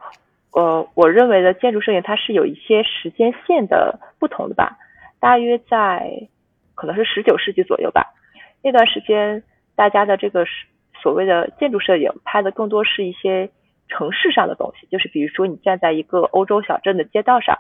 [0.51, 4.77] 呃，我认为的建筑摄影它是有一些时间线的不同的吧。
[5.21, 6.29] 大约在
[6.75, 8.13] 可能是十九世纪左右吧，
[8.61, 9.45] 那段时间
[9.77, 10.45] 大家的这个
[11.01, 13.49] 所谓的建筑摄影拍的更多是一些
[13.87, 17.57] 城市上的东西，就是比如说你站在一个欧洲小镇的街道上。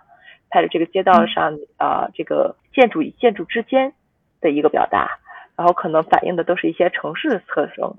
[0.52, 3.94] 拍的这个街道上呃，这个建筑与建筑之间
[4.42, 5.18] 的一个表达，
[5.56, 7.96] 然后可能反映的都是一些城市的特征，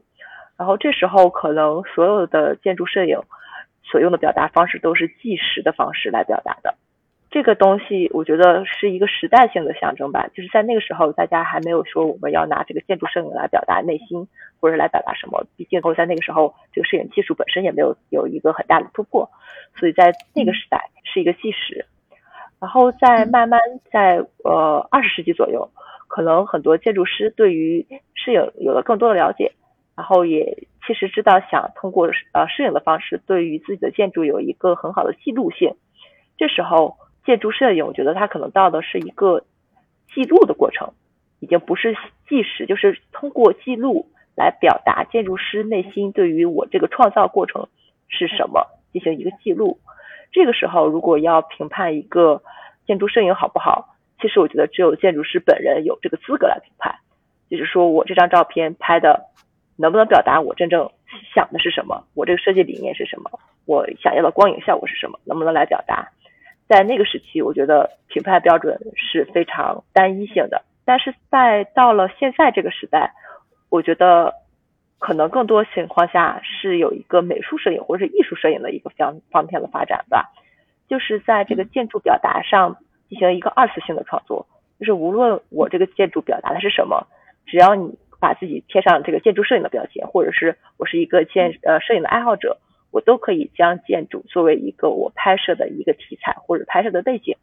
[0.55, 3.19] 然后这时候可能所有的建筑摄影
[3.83, 6.75] 所用的表达方式都是纪实的方式来表达的。
[7.31, 14.27] 这个东西我觉得是一个时代性的象征吧，就是在那个时候大家还没有说我们要拿这个建筑摄影来表达内心
[14.61, 19.27] 或者来表达什么，毕竟在那个时候这个摄影技术本身也没有有一个很大的突破，
[19.75, 21.87] 所以在那个时代是一个纪实。
[22.63, 23.59] 然后再慢慢
[23.91, 25.69] 在呃二十世纪左右，
[26.07, 29.51] 可能很多建筑师对于摄影有了更多的了解，
[29.97, 35.75] 然后也其实知道想通过呃摄影的方式对于自己的建筑有一个很好的记录性。
[36.37, 36.95] 这时候
[37.25, 39.43] 建筑摄影，我觉得它可能到的是一个
[40.15, 40.93] 记录的过程，
[41.41, 41.93] 已经不是
[42.29, 47.67] 纪实，就是通过记录来表达建筑师内心对于我这个创造过程
[48.07, 49.79] 是什么进行一个记录。
[50.33, 52.41] 这个时候，如果要评判一个
[52.87, 56.95] 建筑摄影好不好，其实我觉得只有建筑师本人有这个资格来评判。
[57.49, 59.27] 就是说我这张照片拍的
[59.77, 60.89] 能不能表达我真正
[61.35, 63.29] 想的是什么，我这个设计理念是什么，
[63.65, 66.09] 我想要的光影效果是什么，能不能来表达？
[66.67, 70.63] 在那个时期，我觉得评判标准是非常单一性的。
[70.83, 73.13] 但是在到了现在这个时代，
[73.69, 74.33] 我觉得。
[75.03, 80.31] 可能更多情况下是有一个美术摄影或者是艺术摄影的一个方方面的发展吧，
[80.87, 82.77] 就是在这个建筑表达上
[83.09, 84.47] 进行一个二次性的创作，
[84.79, 87.05] 就是无论我这个建筑表达的是什么，
[87.45, 92.57] 只要你把自己贴上这个建筑摄影的标签，或者是我是一个建呃摄影的爱好者，
[92.89, 97.35] 我都可以将建筑作为一个我拍摄的一个题材或者拍摄的背景，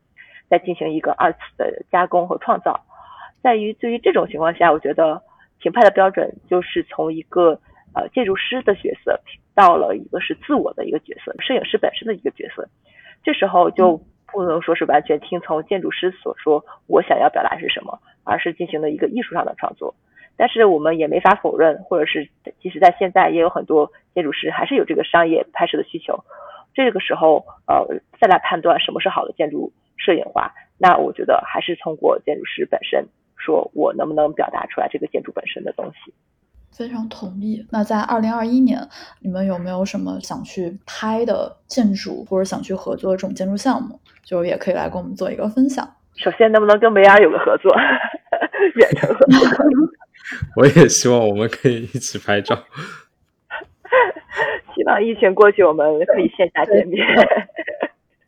[0.48, 2.80] 再进行一个二次的加工和创造。
[3.42, 5.20] 在于对于这种情况下，我觉得
[5.60, 7.60] 评判的标准就是从一个
[7.94, 9.20] 呃建筑师的角色
[9.54, 12.68] 到了一个是自我的一个角色，摄影师本身的一个角色。
[13.22, 19.94] 这时候就不能说是完全听从建筑师所说，我想要表达是什么，而是进行了一个艺术上的创作。
[20.36, 22.26] 但是我们也没法否认，或者是
[22.62, 26.24] 即使在现在也有很多建筑师还是有这个商业拍摄的需求。
[26.72, 27.84] 这个时候呃
[28.18, 33.06] 再来判断什么是好的建筑摄影化，那我觉得还是通过建筑师本身。
[33.40, 36.12] 说我能不能表达出来这个建筑本身的东西？
[36.70, 37.66] 非常同意。
[37.70, 38.88] 那在二零二一年，
[39.18, 43.98] 你们有没有什么想去拍的建筑，或者想去合作的这种建筑项目？
[44.22, 45.96] 就也可以来跟我们做一个分享。
[46.16, 47.74] 首先，能不能跟梅尔有个合作，
[48.76, 49.38] 远程合作？
[50.56, 52.56] 我也希望我们可以一起拍照。
[54.74, 57.04] 希望疫情过去，我们可以线下见面。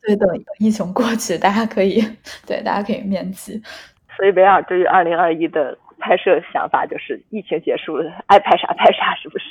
[0.05, 0.27] 对等，
[0.59, 2.03] 疫情过去，大家可以
[2.45, 3.61] 对大家可以面基。
[4.15, 9.45] 所以维尔对于二零二一的拍摄想法就是疫情结束了，爱拍啥拍啥，是不是？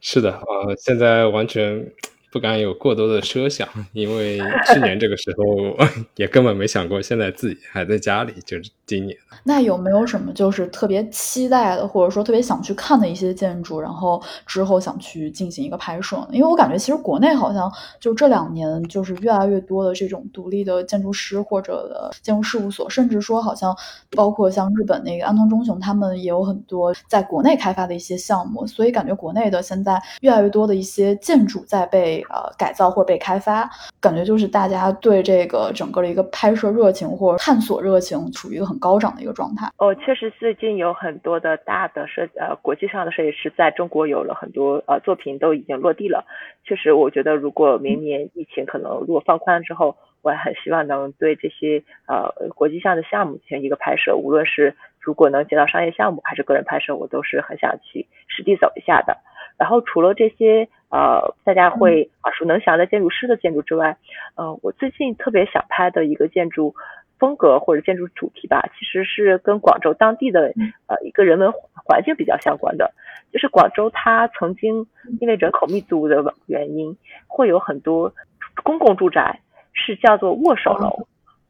[0.00, 1.84] 是的，呃，现在完全。
[2.30, 5.76] 不敢有过多的 奢想，因为去年这个时候
[6.16, 9.16] 也根本没想过，现在自己还在家里，就是今年。
[9.44, 16.26] 那有没有什么就是特别期待的，或者说特别想去看的一些建筑，然后之后想去进行一个拍摄？
[16.30, 23.74] 因为我感觉其实国内好像就这两年就是越来越多的这种独立的建筑师或者的建筑事务所，甚至说好像
[24.10, 32.17] 包括像日本那个安藤忠雄他们也有很多在国内开发的一些项目，所以感觉国内的现在越来越多的一些建筑在被。
[32.30, 33.68] 呃，改造或被开发，
[34.00, 39.68] 感觉就是大家对这个整个的一个拍摄热情或者探索热情处于一个很高涨的一个状态。
[39.78, 46.24] 哦，确实最近有很多的大的设呃国际上的设计师在中国有了很多呃作品都已经落地了。
[46.64, 59.16] 确实，我觉得如果明年疫情可能如果放宽了之后，我很希望能对这些呃国际上的项目进行一个拍摄，无论是如果能接到商业项目还是个人拍摄，我都是很想去实地走一下的。
[59.56, 63.96] 然后除了这些呃大家会耳熟能详的建筑师的建筑之外，
[64.36, 66.74] 呃我最近特别想拍的一个建筑
[67.18, 70.52] 风格或者建筑主题吧，其实是跟广州当地的
[70.86, 71.52] 呃一个人文
[71.84, 72.92] 环境比较相关的。
[73.30, 74.86] 就是广州它曾经
[75.20, 78.14] 因为人口密度的原因，会有很多
[78.62, 79.40] 公共住宅
[79.74, 81.06] 是叫做握手楼，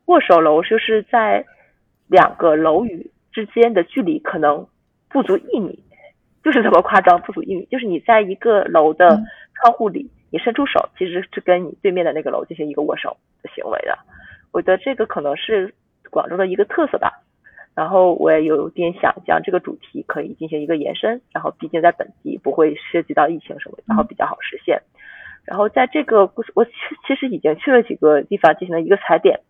[0.06, 1.44] 握手楼就是在
[2.08, 4.66] 两个楼宇之间的距离可能
[5.08, 5.78] 不足一米。
[6.48, 7.68] 就是这么夸张，不足一米。
[7.70, 9.22] 就是你在一个楼的
[9.54, 13.98] 窗户里，你伸出手，其实是跟你对面的那个楼进行一个握手的行为的。
[14.50, 15.74] 我觉得这个可能是
[16.10, 17.22] 广州的一个特色吧。
[17.74, 21.20] 然后我也有点想将这个主题可以进行一个延伸。
[21.34, 24.80] 然后毕竟在本地不会涉及到疫情什么，然后比较好实现。
[25.44, 29.40] 然后在这个我其实已经去了几个地方进行了一个踩点，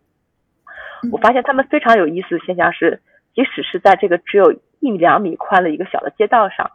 [1.13, 3.01] 我发现他们非常有意思的现象是，
[3.35, 6.73] 即使是在这个只有一两米宽的一个小的街道上。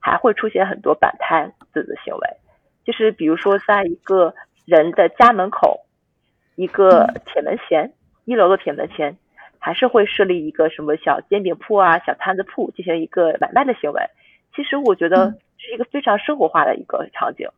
[0.00, 2.28] 还会出现很多摆摊子的行为，
[2.84, 4.34] 就是比如说，在一个
[4.64, 5.80] 人的家门口，
[6.56, 7.92] 一个铁门前，
[8.24, 9.16] 一楼的铁门前，
[9.58, 14.02] 还是会设立一个什么小煎饼铺啊、小摊子铺，进行一个买卖的行为。
[14.54, 17.48] 其实我觉得是一个非常生活化的一个场景，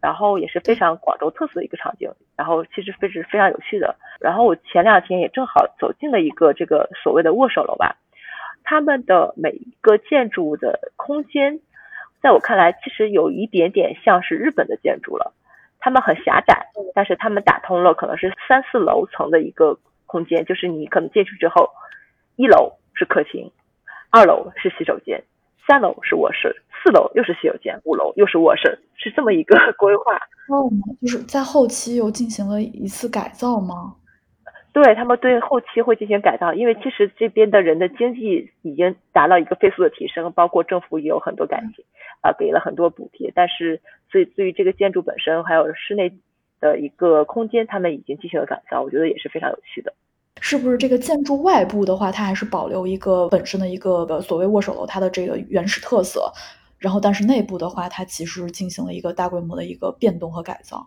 [0.00, 3.94] 然后也是非常广州特色的一个场景，然后其实非是非常有趣的。
[4.20, 7.96] 然后我前两天也正好走进了一个这个所谓的握手楼吧，
[8.64, 11.60] 他们的每一个建筑的空间。
[12.22, 15.32] 在我看来，其实有一点点像是日本的建筑了。
[15.78, 21.70] 他们很狭窄，但是他们打通了可能是三四楼层的一个空间，就是你可能进去之后，
[22.36, 23.50] 一楼是客厅，
[24.10, 25.22] 二楼是洗手间，
[25.66, 30.12] 三楼是卧室，四楼又是洗手间，五楼又是卧室，是这么一个 规划。
[30.48, 33.94] 那我们，就是在后期又进行了一次改造吗？
[34.72, 41.84] 对他们对后期会进行改造，因为其实这边的人的经济已经达到一个飞速的提升，包括政府也有很多改进，
[42.20, 43.32] 啊，给了很多补贴。
[43.34, 43.80] 但是，
[44.12, 46.12] 所以对于这个建筑本身还有室内
[46.60, 49.92] 的一个空间，他们已经进行了改造，我觉得也是非常有趣的。
[50.40, 56.32] 是不是这个建筑外部的话，它还是保留一个本身的一个所谓握手楼它的这个原始特色，
[56.78, 60.86] 然后但是内部的话，它其实进行了一个大规模的一个变动和改造。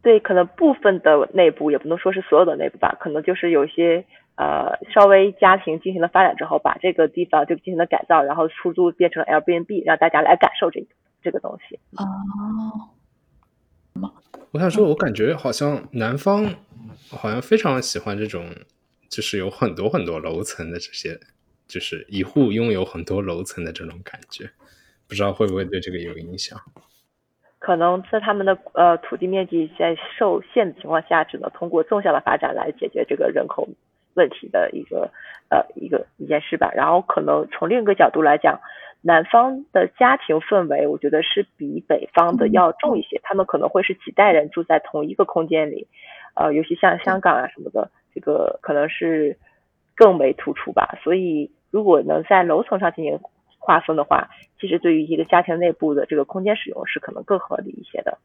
[0.00, 4.04] 对，可能部分的内部也不能说是所有的内部吧，可能就是有些
[4.36, 10.86] 呃稍微家庭进行了发展之后，把这个地方就进行了改造，然后出租变成 Airbnb，让大家来感受这个
[11.22, 11.78] 这个东西。
[11.96, 14.14] 哦，
[14.52, 16.46] 我想说，我感觉好像南方
[17.10, 18.46] 好像非常喜欢这种
[19.08, 21.18] 就是有很多很多楼层的这些，
[21.66, 24.48] 就是一户拥有很多楼层的这种感觉，
[25.08, 26.56] 不知道会不会对这个有影响？
[27.60, 33.68] 可能在他们的呃土地面积在受限的情况下，只能通过纵向的发展来解决这个人口
[34.14, 35.10] 问题的一个
[35.50, 36.70] 呃一个一件事吧。
[36.74, 38.60] 然后可能从另一个角度来讲，
[39.02, 43.20] 南方的家庭氛围，我觉得是比北方的要重一些。
[43.24, 45.88] 他们可能会是几代人住在同一个空间里，
[46.34, 49.36] 呃，尤其像香港啊什么的，这个可能是
[49.96, 50.96] 更为突出吧。
[51.02, 53.18] 所以如果能在楼层上进行。
[53.68, 54.26] 划分的话，
[54.58, 58.16] 其实对于一个家庭内部的这个空间使用是可能更合理一些的。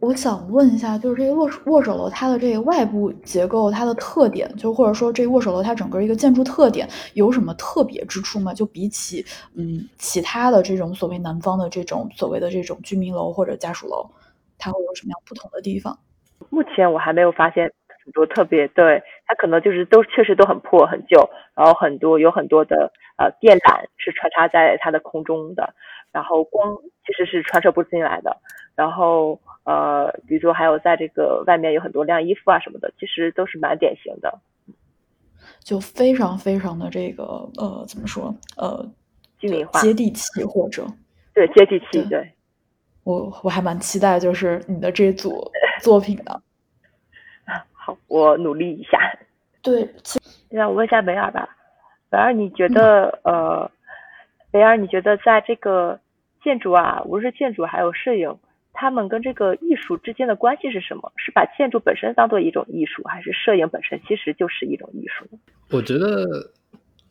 [0.00, 8.54] 我想问一下，就是这个握握手楼它的这个外部结构，它的特点，就或者说这握手楼它整个一个建筑特点有什么特别之处吗？
[8.54, 9.22] 就比起
[9.54, 14.08] 嗯其他的这种所谓南方的这种所谓的这种居民楼或者家属楼，
[14.56, 15.98] 它会有什么样不同的地方？
[16.48, 17.70] 目前我还没有发现
[18.08, 22.90] 很多特别，对它可能就是都确实都很破很旧，然后很多有很多的。
[23.18, 25.74] 呃，电缆是穿插在它的空中的，
[26.12, 28.36] 然后光其实是传射不进来的，
[28.76, 34.38] 然后呃，比如说还有在这个外面有很多晾衣服啊什么的，其实都是蛮典型的，
[35.58, 37.24] 就非常非常的这个
[37.56, 38.88] 呃，怎么说呃，
[39.36, 40.86] 居民化、接地气或者
[41.34, 42.24] 对接地气，对
[43.02, 45.50] 我我还蛮期待就是你的这组
[45.80, 46.40] 作品的，
[47.88, 48.98] 好，我努力一下。
[49.64, 49.88] 对，
[50.50, 51.48] 那我问一下梅尔吧。
[52.10, 53.70] 梅尔，你觉得呃，
[54.52, 55.98] 梅尔，你觉得在这个
[56.44, 58.38] 建筑啊，无论是建筑还有摄影，
[58.74, 61.10] 他们跟这个艺术之间的关系是什么？
[61.16, 65.26] 是把建筑本身当做一种艺术，还是摄影本身其实就是一种艺术？
[65.70, 66.52] 我觉得，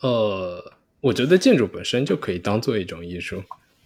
[0.01, 0.63] 呃，
[1.01, 3.43] 我觉得建筑本身就可以当做一种艺术，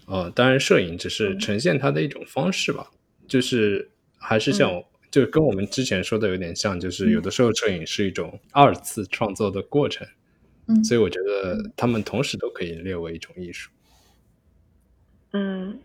[0.07, 2.85] 呃，当然摄影只是呈现它的一种方式吧，
[3.29, 4.81] 就是还是像，
[5.12, 10.07] 就跟我们之前说的有点像，就是有的时候摄影是一种二次创作的过程。
[10.68, 13.70] 嗯所以我觉得他们同时都可以列为一种艺术。
[15.34, 15.78] 嗯，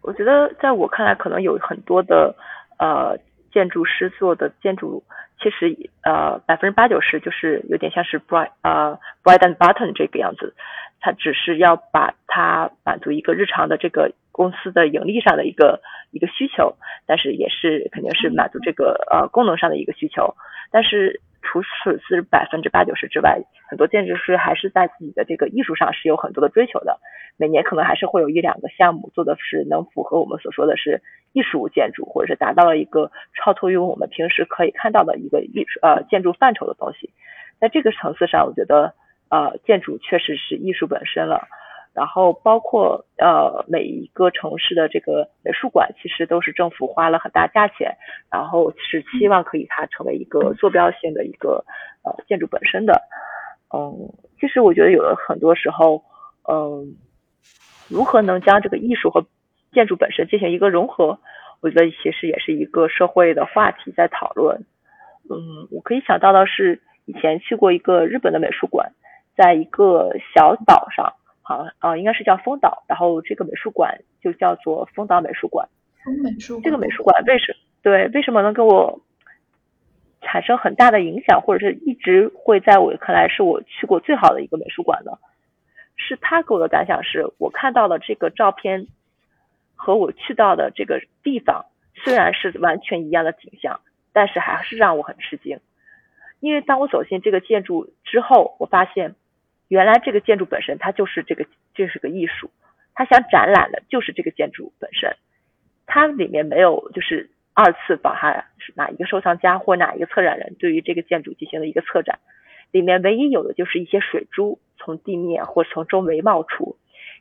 [0.00, 2.34] 我觉得在我看来，可能有很多的
[2.78, 3.16] 呃
[3.52, 5.04] 建筑师做的建筑，
[5.40, 10.52] 其实呃百分之八九十就是有点像是 bright 呃 bright and button 这个样子，
[11.00, 15.80] 它只是要把它满足一个日常的这个公司的盈利上的一个
[16.10, 16.74] 一个需求，
[17.06, 20.34] 但是也是肯定是满足这个呃功能上的一个需求，
[20.72, 21.20] 但是。
[21.44, 23.36] 除此是百分之八九十之外，
[23.68, 27.00] 很多建筑师还是在自己的这个艺术上是有很多的追求的。
[27.36, 31.02] 每年可能还是会有一两个项目做的是能符合我们所说的是
[31.32, 37.10] 艺术建筑，或者是达到了一个超脱于我们平时可以看到的一个艺术呃建筑范畴的东西。
[37.58, 38.94] 在这个层次上，我觉得
[39.28, 41.48] 呃建筑确实是艺术本身了。
[41.94, 47.94] 然后包括呃每一个城市的这个美术馆，其实都是政府花了很大价钱，
[48.30, 51.64] 然后是希望可以它成为一个坐标性的一个
[52.02, 53.02] 呃建筑本身的。
[53.74, 54.08] 嗯，
[54.40, 56.02] 其实我觉得有的很多时候，
[56.50, 56.96] 嗯，
[57.88, 59.26] 如何能将这个艺术和
[59.72, 61.18] 建筑本身进行一个融合，
[61.60, 64.64] 我觉得其实也是一个社会的话题在讨论。
[65.28, 68.92] 嗯，我可以想到的是，以前去过一个日本的美术馆，
[69.36, 71.12] 在一个小岛上。
[71.44, 75.68] 好，呃，应该是叫丰岛，然后这个美术馆就叫做丰岛美术馆。
[76.04, 79.00] 丰美术馆这个美术馆为什对为什么能给我
[80.20, 85.18] 产生很大的影响，或者是一直会在我看来是我去过最好的一个美术馆呢？
[85.96, 88.86] 是他给我的感想是，我看到了这个照片
[89.74, 91.66] 和我去到的这个地方
[92.04, 93.80] 虽然是完全一样的景象，
[94.12, 95.58] 但是还是让我很吃惊，
[96.38, 99.16] 因为当我走进这个建筑之后，我发现。
[99.72, 102.50] 原来这个建筑本身，它就是这个，这是个艺术。
[102.92, 105.16] 他想展览的就是这个建筑本身，
[105.86, 112.18] 它里面没有就是二次把它是哪一个收藏家或哪一个策展人对于这个建筑进行了一个策展，
[112.70, 116.76] 里面唯一有的就是一些水珠从地面或从周围冒出，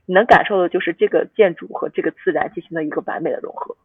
[0.05, 3.77] 你能感受的就是这个建筑和这个自然进行了一个完美的融合。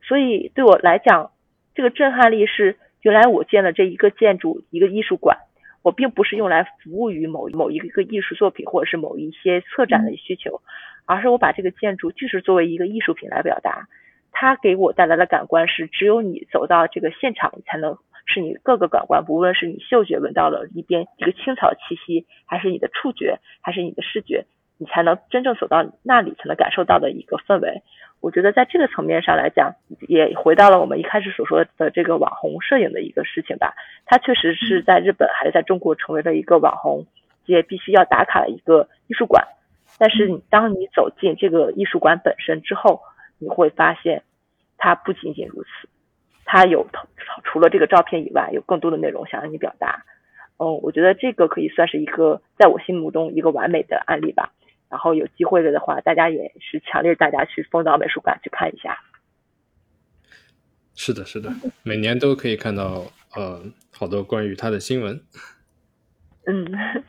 [0.00, 1.32] 所以对我来讲，
[1.74, 5.38] 这个震撼力是原来我建了这一个建筑，一个艺术馆。
[5.86, 10.60] 我并不是用来服务于某某一个艺术作品或者是某一些策展的需求，
[11.04, 13.86] 而是我把这个建筑就是作为一个艺术品来表达。
[14.32, 24.44] 它给我带来的感官是，只有你走到这个现场，才能是你各个感官，不论是你嗅觉闻到了一边一个青草气息，还是你的触觉，还是你的视觉，
[24.78, 27.82] 你才能真正走到那里，才能感受到的一个氛围。
[28.20, 29.74] 我觉得在这个层面上来讲，
[30.08, 33.74] 也回到了我们一开始所说的这个网红摄影的一个事情吧。
[34.06, 37.06] 它确实是在日本还是在中国成为了一个网红，
[37.44, 39.46] 也必须要打卡的一个艺术馆。
[39.98, 43.00] 但是你当你走进这个艺术馆本身之后，
[43.38, 44.22] 你会发现
[44.78, 45.68] 它不仅仅如此。
[46.44, 46.86] 它有
[47.44, 50.04] 除了这个照片以外，有更多的内容想让你表达。
[50.58, 54.52] 嗯，我觉得这个可以算是一个在我心目中一个完美的案例吧。
[54.88, 58.98] 然后有机会了的话，大家也是强烈大家去丰岛美术馆去看一下。
[60.94, 63.62] 是的，是的，每年都可以看到呃
[63.92, 65.22] 好多关于他的新闻。
[66.46, 67.04] 嗯，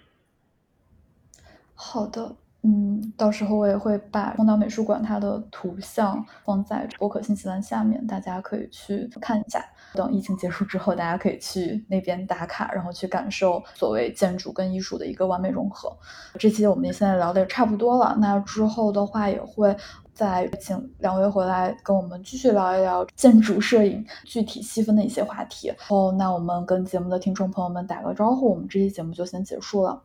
[1.73, 2.35] 好的。
[2.63, 9.63] 嗯，到时候我也会把丰岛美术馆它的图像放在博客信息栏下面，大家可以去看一下。
[9.93, 15.95] 等疫情结束之后，大家可以去那边打卡，然后去感受所谓建筑跟艺术的一个完美融合。
[16.37, 19.73] 这期我们现在聊的差不多了，那之后的话也会
[20.13, 25.71] 再请两位回来跟我们继续聊一聊建筑摄影具体细分的一些话题。
[25.89, 30.03] 哦，那我们跟节目的听众朋友们打个招呼，我们这期节目就先结束了。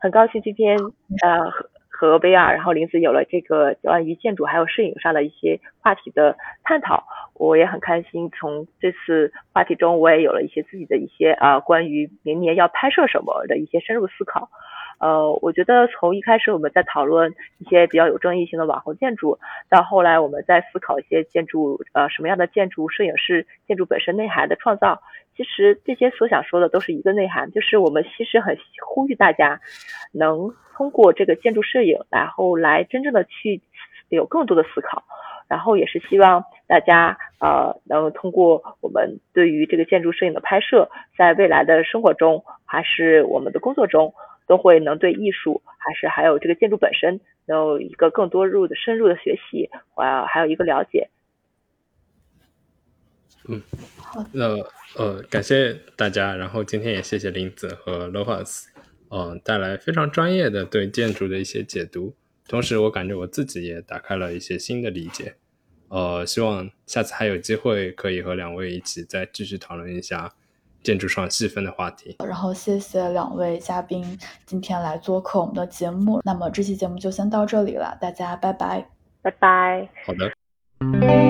[0.00, 1.71] 很高兴今天呃。
[2.08, 8.28] 和薇娅，然后林子有了这个关于建筑还有摄影上的一些话题的探讨，我也很开心。
[8.30, 14.48] 从这次话题中，我也有了一些自己的一些啊关于明年要拍摄什么的一些深入思考。
[15.02, 19.36] 呃，我觉得从一开始我们在讨论一些比较有争议性的网红建筑，
[19.68, 25.02] 到后来我们在思考一些建筑呃什么样的建筑摄影是建筑本身内涵的创造。
[25.36, 29.60] 其实这些所想说的都是一个内涵，就是我们其实很呼吁大家
[30.12, 33.60] 能通过这个建筑摄影，然后来真正的去
[34.08, 35.02] 有更多的思考，
[35.48, 40.88] 然后也是希望大家呃能通过我们对于这个建筑摄影的拍摄，
[41.18, 44.14] 在未来的生活中还是我们的工作中，
[44.52, 51.08] 都会能对艺术还是还有这个建筑本身能有一个更多入的深入的学习，啊还有一个了解。
[53.48, 53.62] 嗯，
[53.96, 54.58] 好，那
[54.98, 58.66] 呃，感谢大家，然后今天也谢谢林子和 Lohas，
[59.08, 62.14] 嗯，带来非常专业的对建筑的一些解读，
[62.46, 65.36] 同时我感觉我自己也打开了一些新的理解，
[65.88, 70.34] 呃，希望下次还有机会可以和两位一起再继续讨论一下
[70.82, 72.16] 建筑上细分的话题。
[72.24, 78.86] 然后谢谢两位嘉宾今天来做客我们的节目，那么这期节目就先到这里了，大家拜拜，
[79.22, 81.21] 拜拜，好的。